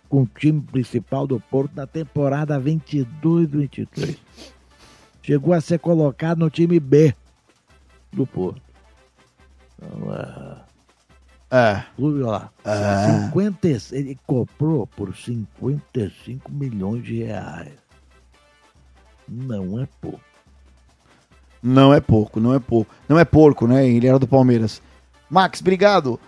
com 0.09 0.23
o 0.23 0.27
time 0.27 0.61
principal 0.61 1.25
do 1.25 1.39
Porto 1.39 1.71
na 1.77 1.87
temporada 1.87 2.61
22-23. 2.61 4.17
Chegou 5.27 5.53
a 5.53 5.61
ser 5.61 5.81
colocado 5.81 6.39
no 6.39 6.49
time 6.49 6.79
B 6.79 7.13
do 8.13 8.25
Porto. 8.25 8.63
Então, 9.77 10.15
é... 10.15 10.67
É. 11.51 11.83
Clube 11.97 12.21
lá. 12.21 12.49
É. 12.65 13.25
50, 13.25 13.69
ele 13.91 14.17
comprou 14.25 14.87
por 14.87 15.17
55 15.17 16.53
milhões 16.53 17.03
de 17.03 17.25
reais. 17.25 17.73
Não 19.29 19.83
é 19.83 19.89
pouco. 20.01 20.21
Não 21.61 21.93
é 21.93 22.01
pouco, 22.01 22.39
não 22.39 22.55
é 22.55 22.61
pouco. 22.61 22.95
Não 23.09 23.19
é 23.19 23.25
porco, 23.25 23.67
né? 23.67 23.85
Ele 23.85 24.07
era 24.07 24.21
do 24.21 24.29
Palmeiras. 24.29 24.81
Max, 25.29 25.61
obrigado. 25.61 26.21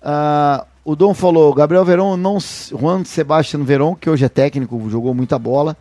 Uh, 0.00 0.64
o 0.84 0.94
Dom 0.94 1.12
falou, 1.12 1.52
Gabriel 1.52 1.84
Verón, 1.84 2.16
não 2.16 2.38
Juan 2.38 3.02
Sebastião 3.02 3.64
Verón, 3.64 3.96
que 3.96 4.08
hoje 4.08 4.24
é 4.24 4.28
técnico, 4.28 4.88
jogou 4.88 5.12
muita 5.12 5.40
bola, 5.40 5.76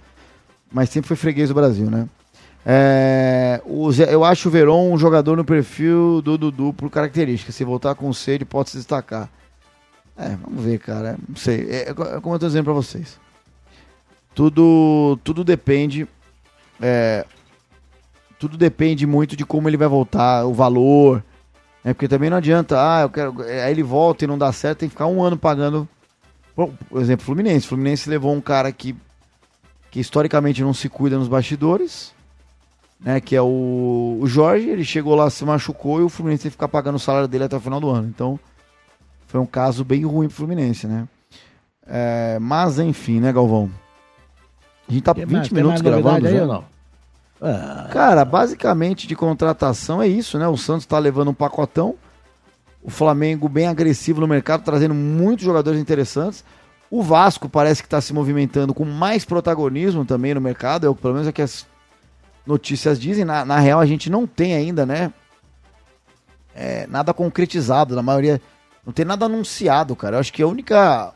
mas 0.71 0.89
sempre 0.89 1.07
foi 1.07 1.17
freguês 1.17 1.49
do 1.49 1.55
Brasil, 1.55 1.91
né? 1.91 2.09
É, 2.65 3.61
o, 3.65 3.91
eu 3.91 4.23
acho 4.23 4.47
o 4.47 4.51
Verón 4.51 4.91
um 4.91 4.97
jogador 4.97 5.35
no 5.35 5.43
perfil 5.43 6.21
do 6.21 6.37
Dudu 6.37 6.73
por 6.73 6.89
característica. 6.89 7.51
Se 7.51 7.63
voltar 7.63 7.95
com 7.95 8.11
sede, 8.13 8.45
pode 8.45 8.69
se 8.69 8.77
destacar. 8.77 9.29
É, 10.17 10.29
vamos 10.41 10.63
ver, 10.63 10.79
cara. 10.79 11.17
Não 11.27 11.35
sei. 11.35 11.67
É, 11.69 11.89
é 11.89 11.93
como 11.93 12.35
eu 12.35 12.39
tô 12.39 12.47
dizendo 12.47 12.65
pra 12.65 12.73
vocês. 12.73 13.19
Tudo, 14.33 15.19
tudo 15.23 15.43
depende. 15.43 16.07
É, 16.81 17.25
tudo 18.39 18.57
depende 18.57 19.05
muito 19.05 19.35
de 19.35 19.45
como 19.45 19.69
ele 19.69 19.77
vai 19.77 19.87
voltar, 19.87 20.45
o 20.45 20.53
valor. 20.53 21.23
Né? 21.83 21.93
Porque 21.93 22.07
também 22.07 22.29
não 22.29 22.37
adianta, 22.37 22.77
ah, 22.77 23.01
eu 23.01 23.09
quero. 23.09 23.41
Aí 23.41 23.71
ele 23.71 23.83
volta 23.83 24.23
e 24.23 24.27
não 24.27 24.37
dá 24.37 24.51
certo, 24.53 24.79
tem 24.79 24.89
que 24.89 24.95
ficar 24.95 25.07
um 25.07 25.21
ano 25.21 25.37
pagando. 25.37 25.87
Por 26.55 27.01
exemplo, 27.01 27.25
Fluminense. 27.25 27.67
Fluminense 27.67 28.09
levou 28.09 28.33
um 28.33 28.41
cara 28.41 28.71
que, 28.71 28.95
que 29.91 29.99
historicamente 29.99 30.61
não 30.61 30.73
se 30.73 30.87
cuida 30.87 31.17
nos 31.17 31.27
bastidores 31.27 32.13
né, 33.03 33.19
que 33.19 33.35
é 33.35 33.41
o, 33.41 34.17
o 34.21 34.27
Jorge, 34.27 34.69
ele 34.69 34.85
chegou 34.85 35.13
lá, 35.13 35.29
se 35.29 35.43
machucou 35.43 35.99
e 35.99 36.03
o 36.03 36.09
Fluminense 36.09 36.43
tem 36.43 36.49
que 36.49 36.55
ficar 36.55 36.69
pagando 36.69 36.95
o 36.95 36.99
salário 36.99 37.27
dele 37.27 37.43
até 37.43 37.57
o 37.57 37.59
final 37.59 37.79
do 37.79 37.89
ano. 37.89 38.07
Então, 38.07 38.39
foi 39.27 39.39
um 39.41 39.45
caso 39.45 39.83
bem 39.83 40.05
ruim 40.05 40.27
pro 40.27 40.37
Fluminense, 40.37 40.87
né? 40.87 41.07
É, 41.85 42.37
mas, 42.39 42.79
enfim, 42.79 43.19
né, 43.19 43.33
Galvão? 43.33 43.69
A 44.87 44.91
gente 44.91 45.03
tá 45.03 45.13
tem 45.13 45.25
20 45.25 45.35
mais, 45.35 45.49
minutos 45.49 45.81
gravando 45.81 46.27
aí, 46.27 46.37
já. 46.37 46.45
Não? 46.45 46.63
Ah. 47.41 47.89
Cara, 47.91 48.23
basicamente 48.23 49.05
de 49.05 49.15
contratação 49.15 50.01
é 50.01 50.07
isso, 50.07 50.39
né? 50.39 50.47
O 50.47 50.55
Santos 50.55 50.85
tá 50.85 50.97
levando 50.97 51.31
um 51.31 51.33
pacotão. 51.33 51.95
O 52.81 52.89
Flamengo 52.89 53.49
bem 53.49 53.67
agressivo 53.67 54.21
no 54.21 54.27
mercado, 54.27 54.63
trazendo 54.63 54.93
muitos 54.93 55.43
jogadores 55.43 55.79
interessantes. 55.79 56.43
O 56.89 57.01
Vasco 57.01 57.49
parece 57.49 57.81
que 57.81 57.87
está 57.87 57.99
se 57.99 58.13
movimentando 58.13 58.73
com 58.73 58.85
mais 58.85 59.25
protagonismo 59.25 60.05
também 60.05 60.33
no 60.33 60.39
mercado. 60.39 60.87
É, 60.87 60.93
pelo 60.93 61.13
menos 61.13 61.27
é 61.27 61.31
que 61.31 61.41
as 61.41 61.65
notícias 62.45 62.99
dizem. 62.99 63.25
Na, 63.25 63.45
na 63.45 63.59
real, 63.59 63.79
a 63.79 63.85
gente 63.85 64.09
não 64.09 64.27
tem 64.27 64.53
ainda, 64.53 64.85
né? 64.85 65.13
É, 66.55 66.87
nada 66.87 67.13
concretizado. 67.13 67.95
Na 67.95 68.01
maioria. 68.01 68.41
Não 68.85 68.93
tem 68.93 69.05
nada 69.05 69.25
anunciado, 69.25 69.95
cara. 69.95 70.17
Eu 70.17 70.19
acho 70.19 70.33
que 70.33 70.43
a 70.43 70.47
única 70.47 71.13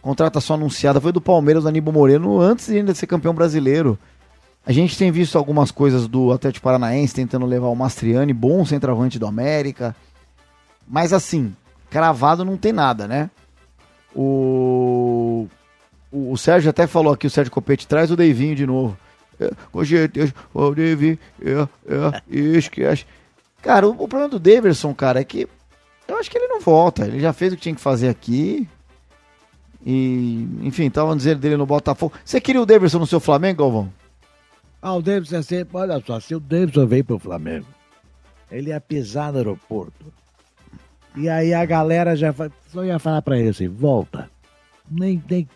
contratação 0.00 0.54
anunciada 0.54 1.00
foi 1.00 1.12
do 1.12 1.20
Palmeiras, 1.20 1.64
do 1.64 1.68
Aníbal 1.68 1.92
Moreno, 1.92 2.40
antes 2.40 2.66
de 2.66 2.76
ainda 2.76 2.94
ser 2.94 3.06
campeão 3.06 3.34
brasileiro. 3.34 3.98
A 4.64 4.72
gente 4.72 4.96
tem 4.96 5.10
visto 5.10 5.36
algumas 5.36 5.70
coisas 5.70 6.06
do 6.06 6.30
Atlético 6.30 6.64
Paranaense 6.64 7.14
tentando 7.14 7.46
levar 7.46 7.68
o 7.68 7.74
Mastriani, 7.74 8.32
bom 8.32 8.64
centroavante 8.64 9.18
do 9.18 9.26
América. 9.26 9.96
Mas 10.86 11.12
assim, 11.12 11.54
cravado 11.90 12.44
não 12.44 12.56
tem 12.56 12.72
nada, 12.72 13.08
né? 13.08 13.30
O, 14.14 15.48
o, 16.12 16.32
o 16.32 16.36
Sérgio 16.36 16.70
até 16.70 16.86
falou 16.86 17.12
aqui, 17.12 17.26
o 17.26 17.30
Sérgio 17.30 17.52
Copete, 17.52 17.86
traz 17.86 18.10
o 18.10 18.16
Deivinho 18.16 18.54
de 18.54 18.66
novo 18.66 18.96
com 19.70 19.84
certeza, 19.84 20.34
o 20.52 20.74
David, 20.74 21.18
é, 21.40 21.68
é, 21.86 22.22
esquece. 22.58 23.04
Cara, 23.62 23.86
o, 23.86 23.90
o, 23.90 24.08
problema 24.08 24.28
do 24.28 24.38
Davidson, 24.38 24.94
cara, 24.94 25.20
é 25.20 25.24
que 25.24 25.48
eu 26.06 26.16
acho 26.16 26.30
que 26.30 26.38
ele 26.38 26.48
não 26.48 26.60
volta. 26.60 27.06
Ele 27.06 27.20
já 27.20 27.32
fez 27.32 27.52
o 27.52 27.56
que 27.56 27.62
tinha 27.62 27.74
que 27.74 27.80
fazer 27.80 28.08
aqui. 28.08 28.68
E, 29.84 30.48
enfim, 30.62 30.86
estavam 30.86 31.16
dizendo 31.16 31.40
dele 31.40 31.56
no 31.56 31.66
Botafogo. 31.66 32.14
Você 32.24 32.40
queria 32.40 32.60
o 32.60 32.66
Davidson 32.66 32.98
no 32.98 33.06
seu 33.06 33.20
Flamengo, 33.20 33.62
Galvão? 33.62 33.92
Ah, 34.80 34.94
o 34.94 35.02
Davidson 35.02 35.36
é 35.36 35.42
sempre, 35.42 35.76
olha 35.76 36.00
só, 36.04 36.20
se 36.20 36.34
o 36.34 36.40
Davidson 36.40 36.86
veio 36.86 37.04
pro 37.04 37.18
Flamengo, 37.18 37.66
ele 38.50 38.70
ia 38.70 38.80
pisar 38.80 39.32
no 39.32 39.38
aeroporto. 39.38 40.12
E 41.16 41.28
aí 41.28 41.52
a 41.52 41.64
galera 41.64 42.14
já 42.14 42.32
só 42.68 42.84
ia 42.84 42.98
falar 42.98 43.22
pra 43.22 43.38
ele 43.38 43.48
assim, 43.48 43.68
volta. 43.68 44.30
Nem, 44.88 45.22
nem, 45.28 45.48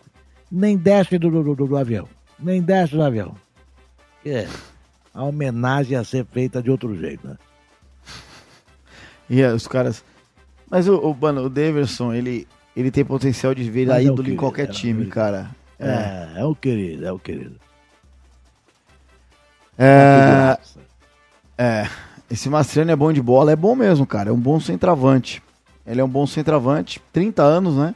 nem 0.51 0.77
desce 0.77 1.17
do, 1.17 1.29
do, 1.29 1.55
do, 1.55 1.67
do 1.67 1.77
avião. 1.77 2.07
Nem 2.37 2.61
desce 2.61 2.95
do 2.95 3.01
avião. 3.01 3.35
É, 4.25 4.47
a 5.13 5.23
homenagem 5.23 5.97
a 5.97 6.03
ser 6.03 6.25
feita 6.25 6.61
de 6.61 6.71
outro 6.71 6.95
jeito, 6.97 7.27
né? 7.27 7.37
E 9.29 9.41
é, 9.41 9.51
os 9.53 9.67
caras. 9.67 10.03
Mas 10.69 10.87
o, 10.87 10.97
o, 10.97 11.15
mano, 11.15 11.43
o 11.45 11.49
Davidson, 11.49 12.13
ele, 12.13 12.47
ele 12.75 12.91
tem 12.91 13.05
potencial 13.05 13.53
de 13.53 13.69
virar 13.69 14.01
é 14.01 14.05
ídolo 14.05 14.29
em 14.29 14.35
qualquer 14.35 14.67
time, 14.67 15.05
cara. 15.05 15.49
É. 15.79 15.87
é, 16.37 16.41
é 16.41 16.45
o 16.45 16.55
querido, 16.55 17.05
é 17.05 17.11
o 17.11 17.19
querido. 17.19 17.55
É, 19.77 20.57
é, 21.57 21.89
esse 22.29 22.49
Mastriani 22.49 22.91
é 22.91 22.95
bom 22.95 23.11
de 23.11 23.21
bola, 23.21 23.51
é 23.51 23.55
bom 23.55 23.75
mesmo, 23.75 24.05
cara. 24.05 24.29
É 24.29 24.33
um 24.33 24.39
bom 24.39 24.59
centroavante. 24.59 25.41
Ele 25.85 25.99
é 25.99 26.03
um 26.03 26.09
bom 26.09 26.25
centroavante, 26.25 27.01
30 27.11 27.43
anos, 27.43 27.75
né? 27.75 27.93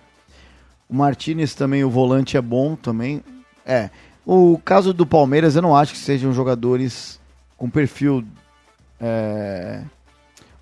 O 0.90 0.96
Martinez 0.96 1.54
também, 1.54 1.84
o 1.84 1.90
volante 1.90 2.38
é 2.38 2.42
bom 2.42 2.76
também. 2.76 3.24
É, 3.66 3.90
o 4.30 4.60
caso 4.60 4.94
do 4.94 5.06
Palmeiras, 5.06 5.56
eu 5.56 5.62
não 5.62 5.74
acho 5.74 5.94
que 5.94 6.00
sejam 6.00 6.34
jogadores 6.34 7.18
com 7.56 7.70
perfil. 7.70 8.26
É... 9.00 9.82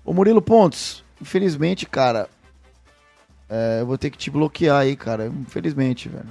O 0.04 0.14
Murilo 0.14 0.40
Pontes, 0.40 1.02
infelizmente, 1.20 1.84
cara, 1.84 2.28
é, 3.50 3.78
eu 3.80 3.86
vou 3.86 3.98
ter 3.98 4.10
que 4.10 4.16
te 4.16 4.30
bloquear 4.30 4.82
aí, 4.82 4.94
cara. 4.94 5.26
Infelizmente, 5.26 6.08
velho. 6.08 6.28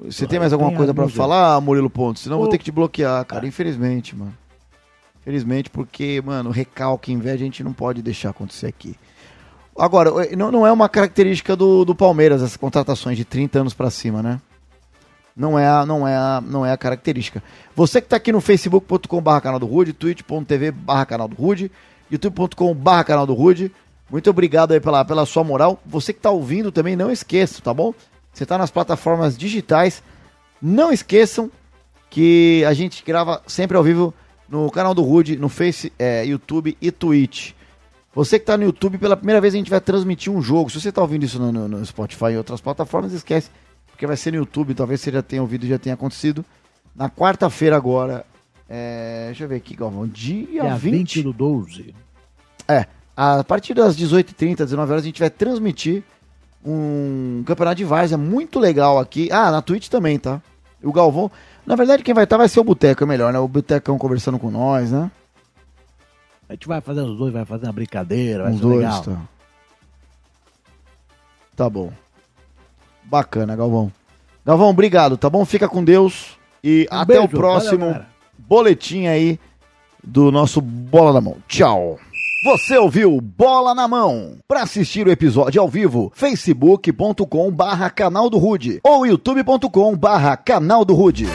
Você 0.00 0.26
tem 0.26 0.40
mais 0.40 0.52
alguma 0.52 0.72
coisa 0.72 0.92
para 0.92 1.08
falar, 1.08 1.60
Murilo 1.60 1.90
Pontes? 1.90 2.24
Senão 2.24 2.36
eu 2.36 2.40
vou 2.40 2.48
ter 2.48 2.58
que 2.58 2.64
te 2.64 2.72
bloquear, 2.72 3.24
cara. 3.24 3.46
Infelizmente, 3.46 4.16
mano. 4.16 4.34
Infelizmente, 5.20 5.70
porque, 5.70 6.20
mano, 6.24 6.50
recalque, 6.50 7.12
inveja, 7.12 7.36
a 7.36 7.38
gente 7.38 7.62
não 7.62 7.72
pode 7.72 8.02
deixar 8.02 8.30
acontecer 8.30 8.66
aqui. 8.66 8.96
Agora, 9.78 10.10
não, 10.36 10.50
não 10.50 10.66
é 10.66 10.72
uma 10.72 10.88
característica 10.88 11.54
do, 11.54 11.84
do 11.84 11.94
Palmeiras, 11.94 12.42
essas 12.42 12.56
contratações 12.56 13.16
de 13.16 13.24
30 13.24 13.60
anos 13.60 13.74
para 13.74 13.90
cima, 13.90 14.22
né? 14.24 14.40
Não 15.40 15.58
é 15.58 15.66
a, 15.66 15.86
não 15.86 16.06
é 16.06 16.14
a, 16.14 16.42
não 16.46 16.66
é 16.66 16.70
a 16.70 16.76
característica. 16.76 17.42
Você 17.74 17.98
que 17.98 18.06
está 18.06 18.16
aqui 18.16 18.30
no 18.30 18.42
facebook.com.br 18.42 19.40
canal 19.42 19.58
do 19.58 19.64
Rude, 19.64 19.94
twitch.tv 19.94 20.70
barra 20.70 21.06
canal 21.06 21.26
do 21.26 21.34
Rude, 21.34 21.72
youtube.com 22.10 22.74
barra 22.74 23.04
canal 23.04 23.26
do 23.26 23.32
Rude. 23.32 23.72
Muito 24.10 24.28
obrigado 24.28 24.72
aí 24.72 24.80
pela, 24.80 25.02
pela 25.02 25.24
sua 25.24 25.42
moral. 25.42 25.80
Você 25.86 26.12
que 26.12 26.18
está 26.18 26.30
ouvindo 26.30 26.70
também, 26.70 26.94
não 26.94 27.10
esqueça, 27.10 27.62
tá 27.62 27.72
bom? 27.72 27.94
Você 28.34 28.42
está 28.42 28.58
nas 28.58 28.70
plataformas 28.70 29.38
digitais. 29.38 30.02
Não 30.60 30.92
esqueçam 30.92 31.50
que 32.10 32.62
a 32.66 32.74
gente 32.74 33.02
grava 33.02 33.42
sempre 33.46 33.78
ao 33.78 33.82
vivo 33.82 34.12
no 34.46 34.70
canal 34.70 34.92
do 34.92 35.00
Rude, 35.00 35.38
no 35.38 35.48
Face, 35.48 35.90
é, 35.98 36.22
YouTube 36.26 36.76
e 36.82 36.90
Twitch. 36.90 37.52
Você 38.14 38.38
que 38.38 38.42
está 38.42 38.58
no 38.58 38.64
YouTube, 38.64 38.98
pela 38.98 39.16
primeira 39.16 39.40
vez 39.40 39.54
a 39.54 39.56
gente 39.56 39.70
vai 39.70 39.80
transmitir 39.80 40.30
um 40.30 40.42
jogo. 40.42 40.68
Se 40.68 40.78
você 40.78 40.90
está 40.90 41.00
ouvindo 41.00 41.24
isso 41.24 41.38
no, 41.38 41.50
no, 41.50 41.66
no 41.66 41.86
Spotify 41.86 42.32
e 42.32 42.36
outras 42.36 42.60
plataformas, 42.60 43.14
esquece 43.14 43.48
porque 44.00 44.06
vai 44.06 44.16
ser 44.16 44.30
no 44.30 44.38
YouTube, 44.38 44.72
talvez 44.72 44.98
você 45.02 45.12
já 45.12 45.20
tenha 45.20 45.42
ouvido, 45.42 45.66
já 45.66 45.78
tenha 45.78 45.92
acontecido. 45.92 46.42
Na 46.96 47.10
quarta-feira 47.10 47.76
agora, 47.76 48.24
é, 48.66 49.26
deixa 49.26 49.44
eu 49.44 49.48
ver 49.48 49.56
aqui, 49.56 49.76
Galvão, 49.76 50.06
dia, 50.06 50.46
dia 50.46 50.74
20... 50.74 51.16
20 51.16 51.22
do 51.22 51.32
12. 51.34 51.94
É, 52.66 52.86
a 53.14 53.44
partir 53.44 53.74
das 53.74 53.94
18h30, 53.94 54.64
19 54.64 54.90
horas 54.90 55.02
a 55.02 55.06
gente 55.06 55.20
vai 55.20 55.28
transmitir 55.28 56.02
um 56.64 57.42
campeonato 57.44 57.76
de 57.76 57.84
várzea 57.84 58.16
muito 58.16 58.58
legal 58.58 58.98
aqui. 58.98 59.28
Ah, 59.30 59.50
na 59.50 59.60
Twitch 59.60 59.88
também, 59.88 60.18
tá? 60.18 60.40
O 60.82 60.94
Galvão, 60.94 61.30
na 61.66 61.76
verdade 61.76 62.02
quem 62.02 62.14
vai 62.14 62.24
estar 62.24 62.38
vai 62.38 62.48
ser 62.48 62.60
o 62.60 62.64
Boteco, 62.64 63.04
é 63.04 63.06
melhor, 63.06 63.34
né? 63.34 63.38
O 63.38 63.46
Botecão 63.46 63.98
conversando 63.98 64.38
com 64.38 64.50
nós, 64.50 64.90
né? 64.90 65.10
A 66.48 66.54
gente 66.54 66.66
vai 66.66 66.80
fazer 66.80 67.02
os 67.02 67.18
dois, 67.18 67.34
vai 67.34 67.44
fazer 67.44 67.66
uma 67.66 67.72
brincadeira, 67.74 68.44
vai 68.44 68.52
os 68.52 68.60
ser 68.60 68.62
dois, 68.62 68.78
legal. 68.78 69.02
Tá. 69.02 69.20
tá 71.54 71.68
bom. 71.68 71.92
Bacana, 73.10 73.56
Galvão. 73.56 73.90
Galvão, 74.46 74.70
obrigado, 74.70 75.16
tá 75.16 75.28
bom? 75.28 75.44
Fica 75.44 75.68
com 75.68 75.82
Deus 75.82 76.38
e 76.62 76.86
um 76.90 76.96
até 76.96 77.14
beijo, 77.14 77.24
o 77.24 77.28
próximo 77.28 77.86
valeu, 77.86 78.02
boletim 78.38 79.06
aí 79.06 79.38
do 80.02 80.30
nosso 80.30 80.60
Bola 80.60 81.14
na 81.14 81.20
Mão. 81.20 81.36
Tchau. 81.48 81.98
Você 82.44 82.78
ouviu 82.78 83.20
Bola 83.20 83.74
na 83.74 83.86
Mão? 83.88 84.36
Para 84.46 84.62
assistir 84.62 85.06
o 85.06 85.10
episódio 85.10 85.60
ao 85.60 85.68
vivo, 85.68 86.10
facebook.com 86.14 87.50
barra 87.50 87.90
canal 87.90 88.30
do 88.30 88.38
Rude 88.38 88.80
ou 88.82 89.04
youtube.com 89.04 89.96
barra 89.96 90.36
canal 90.36 90.84
do 90.84 90.94
Rude. 90.94 91.26